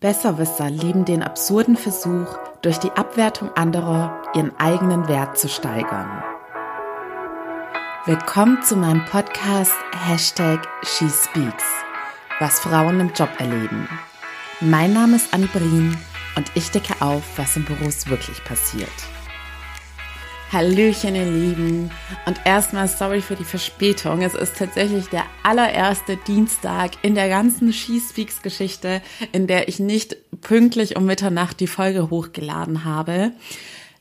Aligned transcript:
Besserwisser 0.00 0.70
lieben 0.70 1.04
den 1.04 1.24
absurden 1.24 1.76
Versuch, 1.76 2.38
durch 2.62 2.78
die 2.78 2.92
Abwertung 2.92 3.50
anderer 3.56 4.22
ihren 4.32 4.56
eigenen 4.56 5.08
Wert 5.08 5.36
zu 5.36 5.48
steigern. 5.48 6.22
Willkommen 8.06 8.62
zu 8.62 8.76
meinem 8.76 9.04
Podcast 9.06 9.74
Hashtag 10.06 10.68
SheSpeaks, 10.84 11.64
was 12.38 12.60
Frauen 12.60 13.00
im 13.00 13.12
Job 13.12 13.30
erleben. 13.38 13.88
Mein 14.60 14.92
Name 14.92 15.16
ist 15.16 15.34
Annie 15.34 15.48
Brien 15.48 15.98
und 16.36 16.48
ich 16.54 16.70
decke 16.70 16.94
auf, 17.00 17.24
was 17.34 17.56
in 17.56 17.64
Büros 17.64 18.08
wirklich 18.08 18.44
passiert. 18.44 18.88
Hallöchen, 20.50 21.14
ihr 21.14 21.26
Lieben. 21.26 21.90
Und 22.24 22.40
erstmal 22.46 22.88
sorry 22.88 23.20
für 23.20 23.36
die 23.36 23.44
Verspätung. 23.44 24.22
Es 24.22 24.34
ist 24.34 24.56
tatsächlich 24.56 25.08
der 25.08 25.24
allererste 25.42 26.16
Dienstag 26.16 26.92
in 27.02 27.14
der 27.14 27.28
ganzen 27.28 27.70
She 27.70 28.00
Speaks 28.00 28.40
Geschichte, 28.40 29.02
in 29.32 29.46
der 29.46 29.68
ich 29.68 29.78
nicht 29.78 30.16
pünktlich 30.40 30.96
um 30.96 31.04
Mitternacht 31.04 31.60
die 31.60 31.66
Folge 31.66 32.08
hochgeladen 32.08 32.86
habe. 32.86 33.32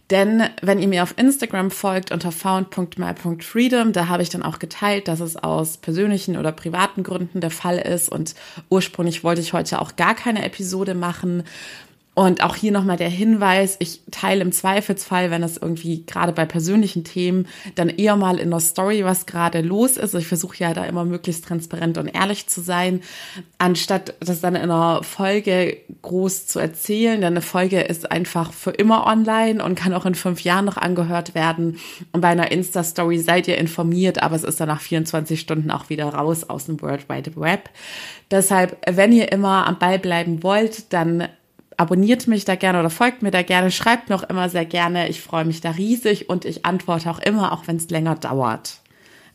Denn 0.10 0.44
wenn 0.62 0.80
ihr 0.80 0.88
mir 0.88 1.04
auf 1.04 1.16
Instagram 1.18 1.70
folgt 1.70 2.14
unter 2.14 2.32
found.my.freedom, 2.32 3.91
da 3.91 4.08
habe 4.08 4.24
ich 4.24 4.30
dann 4.30 4.41
auch 4.41 4.58
geteilt, 4.58 5.10
dass 5.10 5.20
es 5.20 5.36
aus 5.36 5.76
persönlichen 5.76 6.38
oder 6.38 6.54
privaten 6.54 7.04
Gründen 7.04 7.41
der 7.41 7.52
Fall 7.52 7.77
ist. 7.77 8.08
Und 8.08 8.36
ursprünglich 8.70 9.26
wollte 9.26 9.41
ich 9.41 9.52
heute 9.52 9.82
auch 9.82 9.98
gar 9.98 10.16
keine 10.16 10.46
Episode 10.46 10.96
machen. 10.96 11.44
Und 12.17 12.41
auch 12.41 12.55
hier 12.55 12.71
nochmal 12.71 12.98
der 12.98 13.12
Hinweis, 13.12 13.76
ich 13.77 14.02
teile 14.09 14.41
im 14.41 14.52
Zweifelsfall, 14.52 15.30
wenn 15.30 15.44
es 15.44 15.55
irgendwie 15.55 16.03
gerade 16.07 16.31
bei 16.31 16.45
persönlichen 16.45 17.03
Themen, 17.03 17.48
dann 17.76 17.90
eher 17.90 18.16
mal 18.16 18.40
in 18.40 18.49
der 18.49 18.59
Story, 18.59 19.05
was 19.05 19.27
gerade 19.27 19.62
los 19.62 19.98
ist. 19.98 20.16
Ich 20.16 20.26
versuche 20.26 20.57
ja 20.57 20.73
da 20.73 20.84
immer 20.85 21.05
möglichst 21.05 21.45
transparent 21.45 21.99
und 21.99 22.07
ehrlich 22.07 22.48
zu 22.48 22.62
sein, 22.62 23.02
anstatt 23.59 24.16
das 24.20 24.41
dann 24.41 24.55
in 24.55 24.63
einer 24.63 25.03
Folge 25.03 25.77
groß 26.02 26.48
zu 26.48 26.57
erzählen. 26.57 27.21
Denn 27.21 27.34
eine 27.34 27.43
Folge 27.43 27.81
ist 27.81 28.12
einfach 28.12 28.52
für 28.52 28.71
immer 28.71 29.05
online 29.05 29.63
und 29.63 29.76
kann 29.76 29.93
auch 29.93 30.07
in 30.07 30.15
fünf 30.15 30.41
Jahren 30.41 30.65
noch 30.65 30.77
angehört 30.77 31.35
werden. 31.35 31.77
Und 32.13 32.21
bei 32.21 32.29
einer 32.29 32.52
Insta-Story 32.52 33.20
seid 33.20 33.48
ihr 33.48 33.59
informiert, 33.59 34.24
aber 34.24 34.35
es 34.35 34.43
ist 34.43 34.59
dann 34.59 34.70
nach 34.70 34.81
24 34.81 35.40
Stunden 35.40 35.70
auch 35.70 35.91
wieder 35.91 36.07
raus 36.07 36.49
aus 36.49 36.65
dem 36.65 36.81
World 36.81 37.09
Wide 37.09 37.35
Web. 37.35 37.70
Deshalb, 38.31 38.76
wenn 38.90 39.12
ihr 39.12 39.31
immer 39.31 39.68
am 39.68 39.77
Ball 39.77 39.99
bleiben 39.99 40.41
wollt, 40.41 40.91
dann 40.91 41.27
abonniert 41.78 42.28
mich 42.28 42.44
da 42.44 42.56
gerne 42.56 42.80
oder 42.80 42.90
folgt 42.90 43.22
mir 43.22 43.32
da 43.32 43.44
gerne, 43.44 43.72
schreibt 43.72 44.12
auch 44.12 44.24
immer 44.24 44.50
sehr 44.50 44.66
gerne. 44.66 45.10
Ich 45.10 45.22
freue 45.22 45.46
mich 45.46 45.62
da 45.62 45.72
riesig 45.72 46.30
und 46.30 46.44
ich 46.44 46.66
antworte 46.66 47.10
auch 47.10 47.20
immer, 47.20 47.54
auch 47.54 47.68
wenn 47.68 47.78
es 47.78 47.90
länger 47.90 48.16
dauert. 48.16 48.82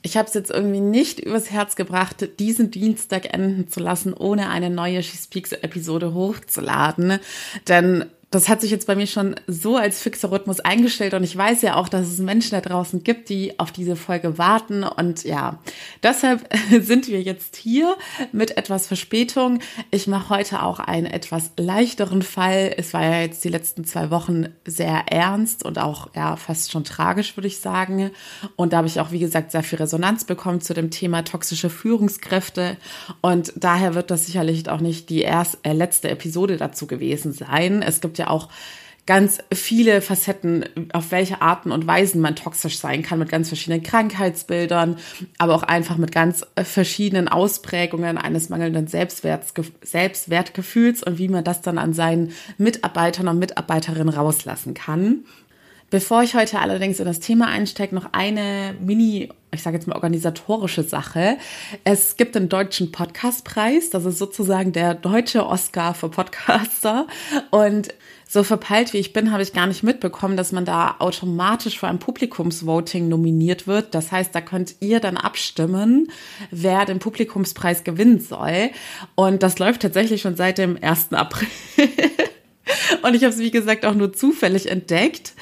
Ich 0.02 0.16
habe 0.16 0.26
es 0.26 0.34
jetzt 0.34 0.50
irgendwie 0.50 0.80
nicht 0.80 1.20
übers 1.20 1.52
Herz 1.52 1.76
gebracht, 1.76 2.28
diesen 2.40 2.72
Dienstag 2.72 3.32
enden 3.32 3.68
zu 3.68 3.78
lassen, 3.78 4.12
ohne 4.12 4.50
eine 4.50 4.68
neue 4.68 5.02
She 5.04 5.16
Speaks 5.16 5.52
Episode 5.52 6.12
hochzuladen. 6.12 7.20
Denn 7.68 8.06
das 8.32 8.48
hat 8.48 8.62
sich 8.62 8.70
jetzt 8.70 8.86
bei 8.86 8.96
mir 8.96 9.06
schon 9.06 9.36
so 9.46 9.76
als 9.76 10.00
fixer 10.00 10.32
Rhythmus 10.32 10.58
eingestellt 10.58 11.12
und 11.12 11.22
ich 11.22 11.36
weiß 11.36 11.60
ja 11.62 11.76
auch, 11.76 11.88
dass 11.88 12.08
es 12.08 12.18
Menschen 12.18 12.52
da 12.52 12.62
draußen 12.62 13.04
gibt, 13.04 13.28
die 13.28 13.60
auf 13.60 13.72
diese 13.72 13.94
Folge 13.94 14.38
warten 14.38 14.84
und 14.84 15.22
ja, 15.24 15.58
deshalb 16.02 16.48
sind 16.80 17.08
wir 17.08 17.20
jetzt 17.20 17.56
hier 17.56 17.94
mit 18.32 18.56
etwas 18.56 18.86
Verspätung. 18.86 19.60
Ich 19.90 20.06
mache 20.06 20.30
heute 20.30 20.62
auch 20.62 20.80
einen 20.80 21.06
etwas 21.06 21.50
leichteren 21.58 22.22
Fall. 22.22 22.74
Es 22.76 22.94
war 22.94 23.04
ja 23.04 23.20
jetzt 23.20 23.44
die 23.44 23.50
letzten 23.50 23.84
zwei 23.84 24.10
Wochen 24.10 24.46
sehr 24.66 25.12
ernst 25.12 25.62
und 25.62 25.78
auch 25.78 26.08
ja 26.16 26.36
fast 26.36 26.72
schon 26.72 26.84
tragisch, 26.84 27.36
würde 27.36 27.48
ich 27.48 27.58
sagen. 27.58 28.10
Und 28.56 28.72
da 28.72 28.78
habe 28.78 28.86
ich 28.86 28.98
auch, 28.98 29.12
wie 29.12 29.18
gesagt, 29.18 29.52
sehr 29.52 29.62
viel 29.62 29.78
Resonanz 29.78 30.24
bekommen 30.24 30.62
zu 30.62 30.72
dem 30.72 30.90
Thema 30.90 31.22
toxische 31.22 31.68
Führungskräfte 31.68 32.78
und 33.20 33.52
daher 33.56 33.94
wird 33.94 34.10
das 34.10 34.24
sicherlich 34.24 34.68
auch 34.70 34.80
nicht 34.80 35.10
die 35.10 35.20
erste, 35.20 35.58
äh, 35.64 35.74
letzte 35.74 36.08
Episode 36.08 36.56
dazu 36.56 36.86
gewesen 36.86 37.32
sein. 37.32 37.82
Es 37.82 38.00
gibt 38.00 38.18
ja 38.18 38.21
ja 38.22 38.30
auch 38.30 38.48
ganz 39.04 39.38
viele 39.52 40.00
Facetten, 40.00 40.64
auf 40.92 41.10
welche 41.10 41.42
Arten 41.42 41.72
und 41.72 41.88
Weisen 41.88 42.20
man 42.20 42.36
toxisch 42.36 42.78
sein 42.78 43.02
kann, 43.02 43.18
mit 43.18 43.28
ganz 43.28 43.48
verschiedenen 43.48 43.82
Krankheitsbildern, 43.82 44.96
aber 45.38 45.56
auch 45.56 45.64
einfach 45.64 45.96
mit 45.96 46.12
ganz 46.12 46.46
verschiedenen 46.56 47.26
Ausprägungen 47.28 48.16
eines 48.16 48.48
mangelnden 48.48 48.86
Selbstwertgefühls 48.86 51.02
und 51.02 51.18
wie 51.18 51.28
man 51.28 51.42
das 51.42 51.62
dann 51.62 51.78
an 51.78 51.94
seinen 51.94 52.32
Mitarbeitern 52.58 53.26
und 53.26 53.40
Mitarbeiterinnen 53.40 54.08
rauslassen 54.08 54.74
kann. 54.74 55.24
Bevor 55.90 56.22
ich 56.22 56.34
heute 56.34 56.60
allerdings 56.60 57.00
in 57.00 57.04
das 57.04 57.20
Thema 57.20 57.48
einsteige, 57.48 57.94
noch 57.94 58.12
eine 58.12 58.74
Mini, 58.80 59.28
ich 59.52 59.62
sage 59.62 59.76
jetzt 59.76 59.86
mal 59.86 59.96
organisatorische 59.96 60.84
Sache. 60.84 61.36
Es 61.84 62.16
gibt 62.16 62.34
den 62.34 62.48
deutschen 62.48 62.92
Podcastpreis, 62.92 63.90
das 63.90 64.06
ist 64.06 64.16
sozusagen 64.16 64.72
der 64.72 64.94
deutsche 64.94 65.44
Oscar 65.44 65.92
für 65.92 66.08
Podcaster 66.08 67.06
und 67.50 67.92
so 68.32 68.42
verpeilt 68.44 68.94
wie 68.94 68.98
ich 68.98 69.12
bin, 69.12 69.30
habe 69.30 69.42
ich 69.42 69.52
gar 69.52 69.66
nicht 69.66 69.82
mitbekommen, 69.82 70.38
dass 70.38 70.52
man 70.52 70.64
da 70.64 70.96
automatisch 71.00 71.78
für 71.78 71.86
ein 71.86 71.98
Publikumsvoting 71.98 73.06
nominiert 73.06 73.66
wird. 73.66 73.94
Das 73.94 74.10
heißt, 74.10 74.34
da 74.34 74.40
könnt 74.40 74.76
ihr 74.80 75.00
dann 75.00 75.18
abstimmen, 75.18 76.10
wer 76.50 76.86
den 76.86 76.98
Publikumspreis 76.98 77.84
gewinnen 77.84 78.20
soll. 78.20 78.70
Und 79.16 79.42
das 79.42 79.58
läuft 79.58 79.82
tatsächlich 79.82 80.22
schon 80.22 80.34
seit 80.34 80.56
dem 80.56 80.78
1. 80.80 81.12
April. 81.12 81.46
Und 83.02 83.14
ich 83.14 83.22
habe 83.22 83.34
es, 83.34 83.38
wie 83.38 83.50
gesagt, 83.50 83.84
auch 83.84 83.94
nur 83.94 84.14
zufällig 84.14 84.70
entdeckt. 84.70 85.34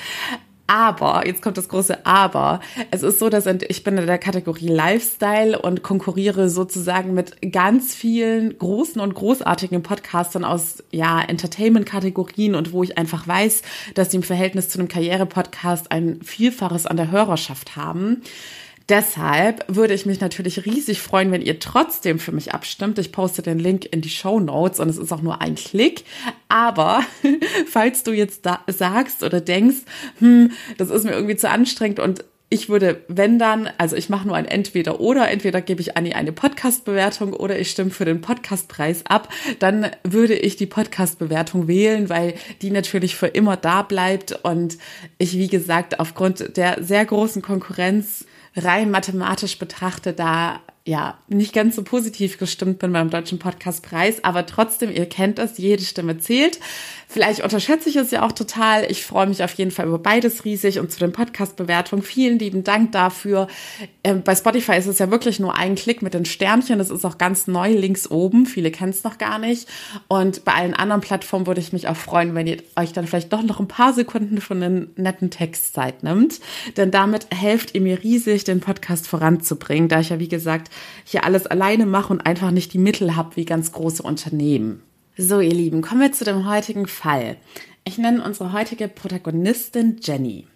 Aber, 0.70 1.26
jetzt 1.26 1.42
kommt 1.42 1.58
das 1.58 1.69
große 1.69 2.06
Aber. 2.06 2.60
Es 2.92 3.03
ist 3.03 3.19
so, 3.19 3.28
dass 3.28 3.47
ich 3.47 3.82
bin 3.82 3.98
in 3.98 4.06
der 4.06 4.19
Kategorie 4.19 4.69
Lifestyle 4.69 5.60
und 5.60 5.82
konkurriere 5.82 6.48
sozusagen 6.48 7.12
mit 7.12 7.34
ganz 7.50 7.92
vielen 7.92 8.56
großen 8.56 9.00
und 9.00 9.14
großartigen 9.14 9.82
Podcastern 9.82 10.44
aus, 10.44 10.84
ja, 10.92 11.22
Entertainment-Kategorien 11.22 12.54
und 12.54 12.72
wo 12.72 12.84
ich 12.84 12.97
einfach 12.97 13.26
weiß, 13.26 13.62
dass 13.94 14.12
sie 14.12 14.19
im 14.19 14.22
Verhältnis 14.22 14.69
zu 14.69 14.78
einem 14.78 14.86
Karriere-Podcast 14.86 15.91
ein 15.91 16.20
Vielfaches 16.22 16.86
an 16.86 16.97
der 16.97 17.10
Hörerschaft 17.10 17.75
haben. 17.75 18.22
Deshalb 18.91 19.65
würde 19.69 19.95
ich 19.95 20.05
mich 20.05 20.21
natürlich 20.21 20.67
riesig 20.67 21.01
freuen, 21.01 21.31
wenn 21.31 21.43
ihr 21.43 21.61
trotzdem 21.61 22.19
für 22.19 22.33
mich 22.33 22.53
abstimmt. 22.53 22.99
Ich 22.99 23.12
poste 23.12 23.41
den 23.41 23.61
Link 23.61 23.84
in 23.84 24.01
die 24.01 24.11
Show 24.11 24.41
Notes 24.41 24.81
und 24.81 24.89
es 24.89 24.99
ist 24.99 25.12
auch 25.12 25.23
nur 25.23 25.41
ein 25.41 25.55
Klick. 25.55 26.03
Aber 26.49 27.05
falls 27.69 28.03
du 28.03 28.11
jetzt 28.11 28.49
sagst 28.67 29.23
oder 29.23 29.41
denkst, 29.41 29.83
hm, 30.19 30.51
das 30.77 30.91
ist 30.91 31.05
mir 31.05 31.12
irgendwie 31.12 31.37
zu 31.37 31.49
anstrengend 31.49 32.01
und 32.01 32.25
ich 32.53 32.69
würde, 32.69 33.01
wenn 33.06 33.39
dann, 33.39 33.71
also 33.78 33.95
ich 33.95 34.09
mache 34.09 34.27
nur 34.27 34.34
ein 34.34 34.45
Entweder 34.45 34.99
oder, 34.99 35.31
entweder 35.31 35.61
gebe 35.61 35.81
ich 35.81 35.97
Anni 35.97 36.15
eine 36.15 36.33
Podcast-Bewertung 36.33 37.33
oder 37.33 37.61
ich 37.61 37.71
stimme 37.71 37.91
für 37.91 38.05
den 38.05 38.21
Podcastpreis 38.21 39.07
ab, 39.07 39.28
dann 39.61 39.89
würde 40.03 40.34
ich 40.34 40.57
die 40.57 40.67
Podcast-Bewertung 40.67 41.69
wählen, 41.69 42.09
weil 42.09 42.34
die 42.61 42.72
natürlich 42.72 43.15
für 43.15 43.28
immer 43.28 43.57
da 43.57 43.83
bleibt 43.83 44.33
und 44.43 44.78
ich, 45.17 45.34
wie 45.34 45.47
gesagt, 45.47 46.01
aufgrund 46.01 46.57
der 46.57 46.83
sehr 46.83 47.05
großen 47.05 47.41
Konkurrenz 47.41 48.25
rein 48.56 48.91
mathematisch 48.91 49.59
betrachtet 49.59 50.19
da 50.19 50.61
ja 50.86 51.18
nicht 51.28 51.52
ganz 51.52 51.76
so 51.76 51.82
positiv 51.82 52.38
gestimmt 52.38 52.78
bin 52.78 52.92
beim 52.92 53.10
Deutschen 53.10 53.38
Podcastpreis, 53.38 54.24
aber 54.24 54.46
trotzdem, 54.46 54.91
ihr 54.91 55.06
kennt 55.06 55.38
es, 55.38 55.58
jede 55.58 55.82
Stimme 55.82 56.18
zählt. 56.18 56.58
Vielleicht 57.12 57.42
unterschätze 57.42 57.88
ich 57.88 57.96
es 57.96 58.12
ja 58.12 58.22
auch 58.22 58.30
total. 58.30 58.88
Ich 58.88 59.04
freue 59.04 59.26
mich 59.26 59.42
auf 59.42 59.52
jeden 59.54 59.72
Fall 59.72 59.88
über 59.88 59.98
beides 59.98 60.44
riesig 60.44 60.78
und 60.78 60.92
zu 60.92 61.00
den 61.00 61.10
Podcast-Bewertungen. 61.10 62.04
Vielen 62.04 62.38
lieben 62.38 62.62
Dank 62.62 62.92
dafür. 62.92 63.48
Ähm, 64.04 64.22
bei 64.22 64.36
Spotify 64.36 64.76
ist 64.76 64.86
es 64.86 65.00
ja 65.00 65.10
wirklich 65.10 65.41
nur 65.41 65.56
ein 65.56 65.74
Klick 65.74 66.02
mit 66.02 66.14
den 66.14 66.24
Sternchen. 66.24 66.78
Das 66.78 66.88
ist 66.88 67.04
auch 67.04 67.18
ganz 67.18 67.48
neu 67.48 67.72
links 67.72 68.08
oben. 68.08 68.47
Viele 68.47 68.70
kennen 68.70 68.92
es 68.92 69.02
noch 69.02 69.18
gar 69.18 69.41
nicht. 69.41 69.68
Und 70.06 70.44
bei 70.44 70.54
allen 70.54 70.72
anderen 70.72 71.00
Plattformen 71.00 71.48
würde 71.48 71.60
ich 71.60 71.72
mich 71.72 71.88
auch 71.88 71.97
freuen, 71.97 72.36
wenn 72.36 72.47
ihr 72.47 72.58
euch 72.76 72.92
dann 72.92 73.08
vielleicht 73.08 73.32
doch 73.32 73.42
noch 73.42 73.58
ein 73.58 73.66
paar 73.66 73.92
Sekunden 73.92 74.41
von 74.41 74.60
den 74.60 74.91
netten 74.94 75.30
Textzeit 75.30 76.04
nimmt. 76.04 76.38
Denn 76.76 76.92
damit 76.92 77.26
helft 77.34 77.74
ihr 77.74 77.80
mir 77.80 78.04
riesig, 78.04 78.44
den 78.44 78.60
Podcast 78.60 79.08
voranzubringen, 79.08 79.88
da 79.88 79.98
ich 79.98 80.10
ja, 80.10 80.20
wie 80.20 80.28
gesagt, 80.28 80.69
hier 81.04 81.25
alles 81.25 81.47
alleine 81.47 81.86
mache 81.86 82.12
und 82.12 82.20
einfach 82.20 82.50
nicht 82.50 82.72
die 82.72 82.78
Mittel 82.78 83.16
habe 83.16 83.36
wie 83.36 83.44
ganz 83.44 83.72
große 83.72 84.03
Unternehmen. 84.03 84.82
So, 85.16 85.41
ihr 85.41 85.53
Lieben, 85.53 85.82
kommen 85.82 86.00
wir 86.00 86.12
zu 86.12 86.25
dem 86.25 86.48
heutigen 86.48 86.86
Fall. 86.86 87.36
Ich 87.84 87.98
nenne 87.98 88.22
unsere 88.24 88.53
heutige 88.53 88.89
Protagonistin 88.89 89.98
Jenny. 90.00 90.47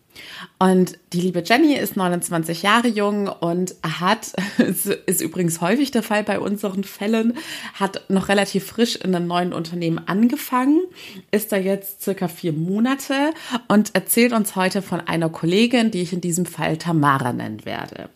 Und 0.59 0.99
die 1.13 1.21
liebe 1.21 1.43
Jenny 1.45 1.75
ist 1.75 1.97
29 1.97 2.63
Jahre 2.63 2.89
jung 2.89 3.29
und 3.29 3.75
hat, 3.83 4.33
ist 5.07 5.21
übrigens 5.21 5.61
häufig 5.61 5.91
der 5.91 6.03
Fall 6.03 6.25
bei 6.25 6.39
unseren 6.39 6.85
Fällen, 6.85 7.37
hat 7.75 8.09
noch 8.09 8.29
relativ 8.29 8.65
frisch 8.67 8.97
in 8.97 9.15
einem 9.15 9.27
neuen 9.27 9.53
Unternehmen 9.53 10.01
angefangen, 10.07 10.83
ist 11.31 11.53
da 11.53 11.57
jetzt 11.57 12.03
circa 12.03 12.29
vier 12.29 12.53
Monate 12.53 13.33
und 13.69 13.95
erzählt 13.95 14.33
uns 14.33 14.57
heute 14.57 14.83
von 14.83 15.01
einer 15.01 15.29
Kollegin, 15.29 15.91
die 15.91 16.03
ich 16.03 16.13
in 16.13 16.21
diesem 16.21 16.47
Fall 16.47 16.77
Tamara 16.77 17.33
nennen 17.33 17.65
werde. 17.65 18.09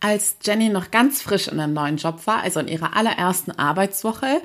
Als 0.00 0.36
Jenny 0.42 0.70
noch 0.70 0.90
ganz 0.90 1.20
frisch 1.22 1.48
in 1.48 1.60
einem 1.60 1.74
neuen 1.74 1.96
Job 1.96 2.26
war, 2.26 2.42
also 2.42 2.60
in 2.60 2.68
ihrer 2.68 2.96
allerersten 2.96 3.52
Arbeitswoche, 3.52 4.40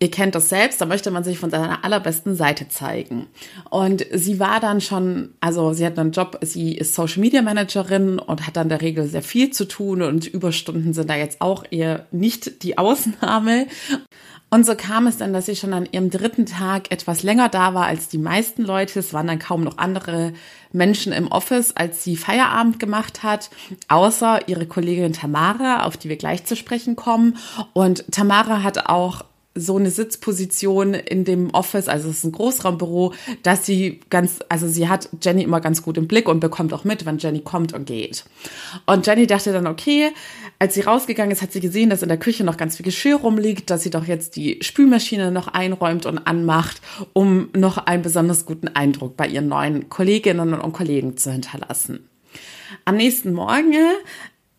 Ihr 0.00 0.12
kennt 0.12 0.36
das 0.36 0.48
selbst, 0.48 0.80
da 0.80 0.86
möchte 0.86 1.10
man 1.10 1.24
sich 1.24 1.40
von 1.40 1.50
seiner 1.50 1.84
allerbesten 1.84 2.36
Seite 2.36 2.68
zeigen. 2.68 3.26
Und 3.68 4.06
sie 4.12 4.38
war 4.38 4.60
dann 4.60 4.80
schon, 4.80 5.30
also 5.40 5.72
sie 5.72 5.84
hat 5.84 5.98
einen 5.98 6.12
Job, 6.12 6.38
sie 6.42 6.76
ist 6.76 6.94
Social 6.94 7.18
Media 7.18 7.42
Managerin 7.42 8.20
und 8.20 8.46
hat 8.46 8.56
dann 8.56 8.68
der 8.68 8.80
Regel 8.80 9.08
sehr 9.08 9.22
viel 9.22 9.50
zu 9.50 9.66
tun 9.66 10.02
und 10.02 10.28
Überstunden 10.28 10.92
sind 10.92 11.10
da 11.10 11.16
jetzt 11.16 11.40
auch 11.40 11.64
eher 11.68 12.06
nicht 12.12 12.62
die 12.62 12.78
Ausnahme. 12.78 13.66
Und 14.50 14.64
so 14.64 14.74
kam 14.74 15.06
es 15.06 15.18
dann, 15.18 15.32
dass 15.34 15.46
sie 15.46 15.56
schon 15.56 15.74
an 15.74 15.86
ihrem 15.90 16.08
dritten 16.08 16.46
Tag 16.46 16.90
etwas 16.90 17.22
länger 17.22 17.50
da 17.50 17.74
war 17.74 17.86
als 17.86 18.08
die 18.08 18.18
meisten 18.18 18.62
Leute. 18.62 19.00
Es 19.00 19.12
waren 19.12 19.26
dann 19.26 19.38
kaum 19.38 19.62
noch 19.62 19.76
andere 19.76 20.32
Menschen 20.72 21.12
im 21.12 21.28
Office, 21.28 21.76
als 21.76 22.02
sie 22.02 22.16
Feierabend 22.16 22.80
gemacht 22.80 23.22
hat, 23.22 23.50
außer 23.88 24.48
ihre 24.48 24.66
Kollegin 24.66 25.12
Tamara, 25.12 25.84
auf 25.84 25.98
die 25.98 26.08
wir 26.08 26.16
gleich 26.16 26.44
zu 26.44 26.56
sprechen 26.56 26.96
kommen. 26.96 27.36
Und 27.74 28.10
Tamara 28.10 28.62
hat 28.62 28.88
auch 28.88 29.24
so 29.58 29.76
eine 29.76 29.90
Sitzposition 29.90 30.94
in 30.94 31.24
dem 31.24 31.50
Office, 31.50 31.88
also 31.88 32.08
es 32.08 32.18
ist 32.18 32.24
ein 32.24 32.32
Großraumbüro, 32.32 33.14
dass 33.42 33.66
sie 33.66 34.00
ganz, 34.10 34.38
also 34.48 34.66
sie 34.68 34.88
hat 34.88 35.08
Jenny 35.20 35.42
immer 35.42 35.60
ganz 35.60 35.82
gut 35.82 35.98
im 35.98 36.08
Blick 36.08 36.28
und 36.28 36.40
bekommt 36.40 36.72
auch 36.72 36.84
mit, 36.84 37.06
wann 37.06 37.18
Jenny 37.18 37.40
kommt 37.40 37.72
und 37.72 37.86
geht. 37.86 38.24
Und 38.86 39.06
Jenny 39.06 39.26
dachte 39.26 39.52
dann, 39.52 39.66
okay, 39.66 40.10
als 40.58 40.74
sie 40.74 40.80
rausgegangen 40.80 41.32
ist, 41.32 41.42
hat 41.42 41.52
sie 41.52 41.60
gesehen, 41.60 41.90
dass 41.90 42.02
in 42.02 42.08
der 42.08 42.18
Küche 42.18 42.44
noch 42.44 42.56
ganz 42.56 42.76
viel 42.76 42.84
Geschirr 42.84 43.16
rumliegt, 43.16 43.70
dass 43.70 43.82
sie 43.82 43.90
doch 43.90 44.06
jetzt 44.06 44.36
die 44.36 44.58
Spülmaschine 44.60 45.30
noch 45.30 45.48
einräumt 45.48 46.06
und 46.06 46.18
anmacht, 46.18 46.80
um 47.12 47.48
noch 47.56 47.78
einen 47.78 48.02
besonders 48.02 48.46
guten 48.46 48.68
Eindruck 48.68 49.16
bei 49.16 49.26
ihren 49.26 49.48
neuen 49.48 49.88
Kolleginnen 49.88 50.54
und 50.54 50.72
Kollegen 50.72 51.16
zu 51.16 51.30
hinterlassen. 51.32 52.08
Am 52.84 52.96
nächsten 52.96 53.32
Morgen 53.32 53.74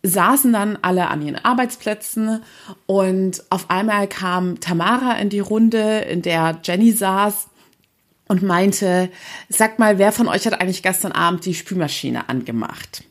saßen 0.04 0.54
dann 0.54 0.78
alle 0.82 1.08
an 1.08 1.22
ihren 1.22 1.44
Arbeitsplätzen 1.44 2.42
und 2.86 3.44
auf 3.50 3.70
einmal 3.70 4.08
kam 4.08 4.60
Tamara 4.60 5.14
in 5.14 5.30
die 5.30 5.40
Runde, 5.40 6.00
in 6.00 6.22
der 6.22 6.60
Jenny 6.64 6.92
saß 6.92 7.48
und 8.28 8.44
meinte, 8.44 9.10
sag 9.50 9.80
mal, 9.80 9.98
wer 9.98 10.12
von 10.12 10.28
euch 10.28 10.46
hat 10.46 10.60
eigentlich 10.60 10.84
gestern 10.84 11.12
Abend 11.12 11.46
die 11.46 11.54
Spülmaschine 11.54 12.30
angemacht? 12.30 13.04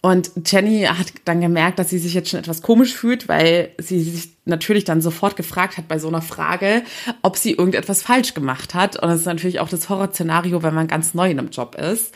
Und 0.00 0.30
Jenny 0.46 0.84
hat 0.84 1.12
dann 1.24 1.40
gemerkt, 1.40 1.78
dass 1.78 1.90
sie 1.90 1.98
sich 1.98 2.14
jetzt 2.14 2.30
schon 2.30 2.38
etwas 2.38 2.62
komisch 2.62 2.94
fühlt, 2.94 3.28
weil 3.28 3.70
sie 3.78 4.00
sich 4.00 4.30
natürlich 4.44 4.84
dann 4.84 5.00
sofort 5.00 5.36
gefragt 5.36 5.76
hat 5.76 5.88
bei 5.88 5.98
so 5.98 6.06
einer 6.06 6.22
Frage, 6.22 6.82
ob 7.22 7.36
sie 7.36 7.52
irgendetwas 7.52 8.02
falsch 8.02 8.32
gemacht 8.32 8.74
hat. 8.74 8.96
Und 8.96 9.08
das 9.08 9.20
ist 9.20 9.26
natürlich 9.26 9.58
auch 9.58 9.68
das 9.68 9.88
Horrorszenario, 9.88 10.62
wenn 10.62 10.74
man 10.74 10.86
ganz 10.86 11.14
neu 11.14 11.30
in 11.30 11.38
einem 11.38 11.50
Job 11.50 11.74
ist 11.74 12.14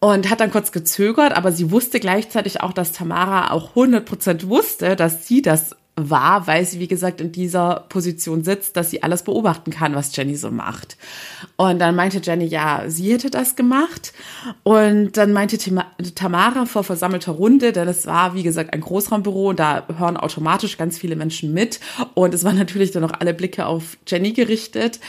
und 0.00 0.30
hat 0.30 0.40
dann 0.40 0.50
kurz 0.50 0.72
gezögert, 0.72 1.32
aber 1.32 1.52
sie 1.52 1.70
wusste 1.70 2.00
gleichzeitig 2.00 2.60
auch, 2.60 2.72
dass 2.72 2.92
Tamara 2.92 3.50
auch 3.50 3.74
100% 3.74 4.48
wusste, 4.48 4.96
dass 4.96 5.26
sie 5.26 5.42
das 5.42 5.76
war, 5.98 6.46
weil 6.46 6.64
sie, 6.64 6.80
wie 6.80 6.88
gesagt, 6.88 7.20
in 7.20 7.32
dieser 7.32 7.84
Position 7.88 8.44
sitzt, 8.44 8.76
dass 8.76 8.90
sie 8.90 9.02
alles 9.02 9.22
beobachten 9.22 9.70
kann, 9.70 9.94
was 9.94 10.14
Jenny 10.14 10.36
so 10.36 10.50
macht. 10.50 10.96
Und 11.56 11.78
dann 11.78 11.94
meinte 11.94 12.20
Jenny, 12.22 12.44
ja, 12.44 12.84
sie 12.88 13.12
hätte 13.12 13.30
das 13.30 13.56
gemacht. 13.56 14.12
Und 14.62 15.16
dann 15.16 15.32
meinte 15.32 15.58
Tamara 16.14 16.66
vor 16.66 16.84
versammelter 16.84 17.32
Runde, 17.32 17.72
denn 17.72 17.88
es 17.88 18.06
war, 18.06 18.34
wie 18.34 18.42
gesagt, 18.42 18.72
ein 18.72 18.80
Großraumbüro 18.80 19.50
und 19.50 19.58
da 19.58 19.84
hören 19.96 20.16
automatisch 20.16 20.76
ganz 20.78 20.98
viele 20.98 21.16
Menschen 21.16 21.52
mit. 21.52 21.80
Und 22.14 22.34
es 22.34 22.44
waren 22.44 22.56
natürlich 22.56 22.92
dann 22.92 23.04
auch 23.04 23.12
alle 23.18 23.34
Blicke 23.34 23.66
auf 23.66 23.96
Jenny 24.06 24.32
gerichtet. 24.32 25.00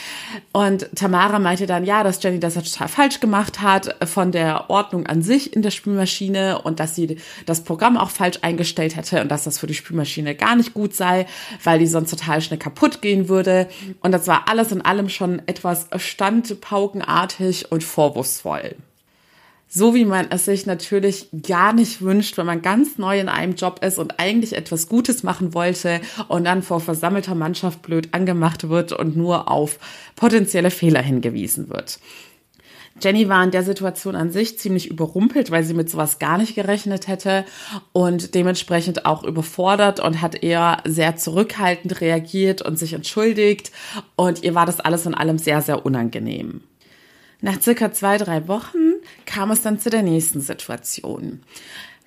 Und 0.52 0.90
Tamara 0.96 1.40
meinte 1.40 1.66
dann, 1.66 1.86
ja, 1.86 2.04
dass 2.04 2.22
Jenny 2.24 2.40
das 2.40 2.56
total 2.56 2.88
falsch 2.88 3.20
gemacht 3.20 3.62
hat 3.62 3.96
von 4.08 4.32
der 4.32 4.70
Ordnung 4.70 5.06
an 5.06 5.22
sich 5.22 5.56
in 5.56 5.62
der 5.62 5.72
Spülmaschine 5.72 6.62
und 6.62 6.80
dass 6.80 6.96
sie 6.96 7.18
das 7.46 7.64
Programm 7.64 7.98
auch 7.98 8.10
falsch 8.10 8.40
eingestellt 8.42 8.96
hätte 8.96 9.22
und 9.22 9.30
dass 9.30 9.44
das 9.44 9.60
für 9.60 9.68
die 9.68 9.74
Spülmaschine 9.74 10.36
gar 10.36 10.56
nicht 10.56 10.74
gut 10.74 10.79
gut 10.80 10.96
sei, 10.96 11.26
weil 11.64 11.80
die 11.80 11.88
sonst 11.88 12.12
total 12.12 12.42
schnell 12.42 12.58
kaputt 12.58 13.02
gehen 13.02 13.28
würde. 13.28 13.68
Und 14.02 14.14
das 14.14 14.28
war 14.28 14.48
alles 14.48 14.72
in 14.72 14.82
allem 14.82 15.10
schon 15.10 15.42
etwas 15.46 15.88
standpaukenartig 15.98 17.70
und 17.70 17.84
vorwurfsvoll. 17.84 18.76
So 19.72 19.94
wie 19.94 20.06
man 20.06 20.32
es 20.32 20.46
sich 20.46 20.66
natürlich 20.66 21.28
gar 21.48 21.74
nicht 21.74 22.02
wünscht, 22.02 22.38
wenn 22.38 22.48
man 22.48 22.64
ganz 22.64 22.98
neu 22.98 23.20
in 23.20 23.30
einem 23.30 23.54
Job 23.54 23.84
ist 23.86 24.00
und 24.00 24.20
eigentlich 24.20 24.54
etwas 24.54 24.88
Gutes 24.88 25.22
machen 25.22 25.54
wollte 25.54 26.02
und 26.28 26.46
dann 26.46 26.64
vor 26.64 26.80
versammelter 26.80 27.36
Mannschaft 27.36 27.84
blöd 27.84 28.14
angemacht 28.14 28.70
wird 28.70 28.94
und 28.94 29.16
nur 29.16 29.52
auf 29.52 29.78
potenzielle 30.16 30.72
Fehler 30.72 31.04
hingewiesen 31.04 31.70
wird. 31.70 32.00
Jenny 33.02 33.30
war 33.30 33.44
in 33.44 33.52
der 33.52 33.64
Situation 33.64 34.16
an 34.16 34.32
sich 34.32 34.60
ziemlich 34.60 34.90
überrumpelt, 34.90 35.52
weil 35.52 35.64
sie 35.64 35.74
mit 35.74 35.90
sowas 35.90 36.20
gar 36.20 36.38
nicht 36.38 36.56
gerechnet 36.56 37.08
hätte 37.08 37.46
und 37.92 38.36
dementsprechend 38.36 39.06
auch 39.06 39.24
überfordert 39.24 40.00
und 40.00 40.22
hat 40.22 40.44
eher 40.44 40.82
sehr 40.86 41.16
zurückhaltend 41.16 42.02
reagiert 42.02 42.62
und 42.62 42.78
sich 42.78 42.94
entschuldigt 42.94 43.72
und 44.16 44.44
ihr 44.44 44.56
war 44.56 44.66
das 44.66 44.80
alles 44.80 45.06
in 45.06 45.16
allem 45.16 45.38
sehr, 45.38 45.62
sehr 45.62 45.86
unangenehm. 45.86 46.62
Nach 47.42 47.62
circa 47.62 47.92
zwei, 47.94 48.18
drei 48.18 48.48
Wochen 48.48 48.96
kam 49.26 49.52
es 49.52 49.62
dann 49.62 49.80
zu 49.80 49.90
der 49.90 50.04
nächsten 50.04 50.42
Situation. 50.42 51.42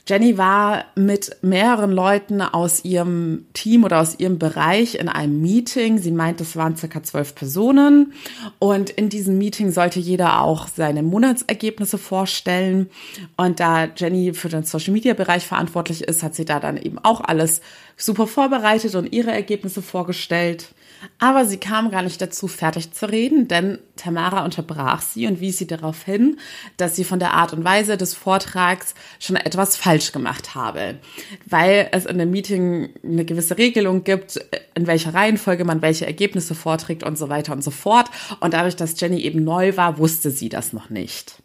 Jenny 0.05 0.37
war 0.37 0.87
mit 0.97 1.37
mehreren 1.43 1.93
Leuten 1.93 2.43
aus 2.43 2.85
ihrem 2.85 3.47
Team 3.55 3.85
oder 3.85 4.01
aus 4.01 4.19
ihrem 4.19 4.37
Bereich 4.37 4.97
in 4.97 5.09
einem 5.09 5.41
Meeting. 5.41 5.99
Sie 5.99 6.11
meint, 6.11 6.41
es 6.41 6.57
waren 6.57 6.77
circa 6.77 7.05
zwölf 7.05 7.37
Personen. 7.37 8.13
Und 8.59 8.91
in 8.91 9.11
diesem 9.11 9.39
Meeting 9.39 9.71
sollte 9.71 10.01
jeder 10.01 10.41
auch 10.43 10.67
seine 10.67 11.05
Monatsergebnisse 11.05 11.99
vorstellen. 11.99 12.91
Und 13.37 13.61
da 13.61 13.85
Jenny 13.97 14.35
für 14.35 14.49
den 14.49 14.65
Social 14.65 14.93
Media 14.93 15.15
Bereich 15.15 15.47
verantwortlich 15.47 16.03
ist, 16.03 16.25
hat 16.25 16.35
sie 16.35 16.45
da 16.45 16.59
dann 16.59 16.77
eben 16.77 16.99
auch 16.99 17.21
alles 17.21 17.61
super 17.97 18.27
vorbereitet 18.27 18.97
und 18.97 19.13
ihre 19.13 19.31
Ergebnisse 19.31 19.83
vorgestellt. 19.83 20.75
Aber 21.19 21.45
sie 21.45 21.57
kam 21.57 21.91
gar 21.91 22.03
nicht 22.03 22.21
dazu, 22.21 22.49
fertig 22.49 22.93
zu 22.93 23.07
reden, 23.09 23.49
denn 23.49 23.79
Tamara 23.97 24.45
unterbrach 24.45 25.03
sie 25.03 25.27
und 25.27 25.41
wies 25.41 25.59
sie 25.59 25.67
darauf 25.67 26.03
hin, 26.05 26.39
dass 26.77 26.97
sie 26.97 27.05
von 27.05 27.19
der 27.19 27.35
Art 27.35 27.53
und 27.53 27.65
Weise 27.65 27.97
des 27.97 28.15
Vortrags 28.15 28.95
schon 29.19 29.37
etwas 29.37 29.77
falsch 29.77 30.13
gemacht 30.13 30.55
habe. 30.55 30.99
Weil 31.47 31.89
es 31.93 32.07
in 32.07 32.19
dem 32.19 32.31
Meeting 32.31 32.91
eine 33.03 33.25
gewisse 33.25 33.59
Regelung 33.59 34.05
gibt, 34.05 34.41
in 34.75 34.87
welcher 34.87 35.15
Reihenfolge 35.15 35.65
man 35.65 35.83
welche 35.83 36.07
Ergebnisse 36.07 36.55
vorträgt 36.55 37.03
und 37.03 37.19
so 37.19 37.29
weiter 37.29 37.53
und 37.53 37.63
so 37.63 37.71
fort. 37.71 38.11
Und 38.41 38.55
dadurch, 38.55 38.77
dass 38.77 38.99
Jenny 39.01 39.21
eben 39.21 39.45
neu 39.45 39.77
war, 39.77 39.99
wusste 39.99 40.31
sie 40.31 40.49
das 40.49 40.73
noch 40.73 40.91
nicht. 40.91 41.43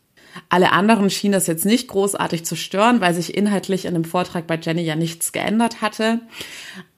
Alle 0.50 0.72
anderen 0.72 1.10
schienen 1.10 1.34
das 1.34 1.48
jetzt 1.48 1.66
nicht 1.66 1.88
großartig 1.88 2.46
zu 2.46 2.56
stören, 2.56 3.02
weil 3.02 3.14
sich 3.14 3.36
inhaltlich 3.36 3.86
in 3.86 3.94
dem 3.94 4.06
Vortrag 4.06 4.48
bei 4.48 4.58
Jenny 4.58 4.84
ja 4.84 4.96
nichts 4.96 5.32
geändert 5.32 5.82
hatte. 5.82 6.22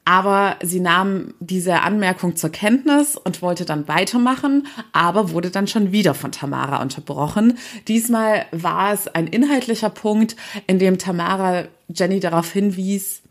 Aber 0.10 0.56
sie 0.64 0.80
nahm 0.80 1.36
diese 1.40 1.82
Anmerkung 1.82 2.36
zur 2.36 2.50
Kenntnis 2.50 3.16
und 3.16 3.44
wollte 3.44 3.64
dann 3.64 3.88
weitermachen, 3.88 4.66
aber 4.92 5.30
wurde 5.30 5.52
dann 5.52 5.68
schon 5.68 5.92
wieder 5.92 6.16
von 6.16 6.32
Tamara 6.32 6.82
unterbrochen. 6.82 7.60
Diesmal 7.88 8.48
war 8.52 8.92
es 8.92 9.08
ein 9.08 9.28
inhaltlicher 9.28 9.92
Punkt, 9.92 10.36
in 10.66 10.80
dem 10.80 10.98
Tamara 10.98 11.66
Jenny 11.90 12.20
darauf 12.20 12.52
hinwies, 12.52 13.22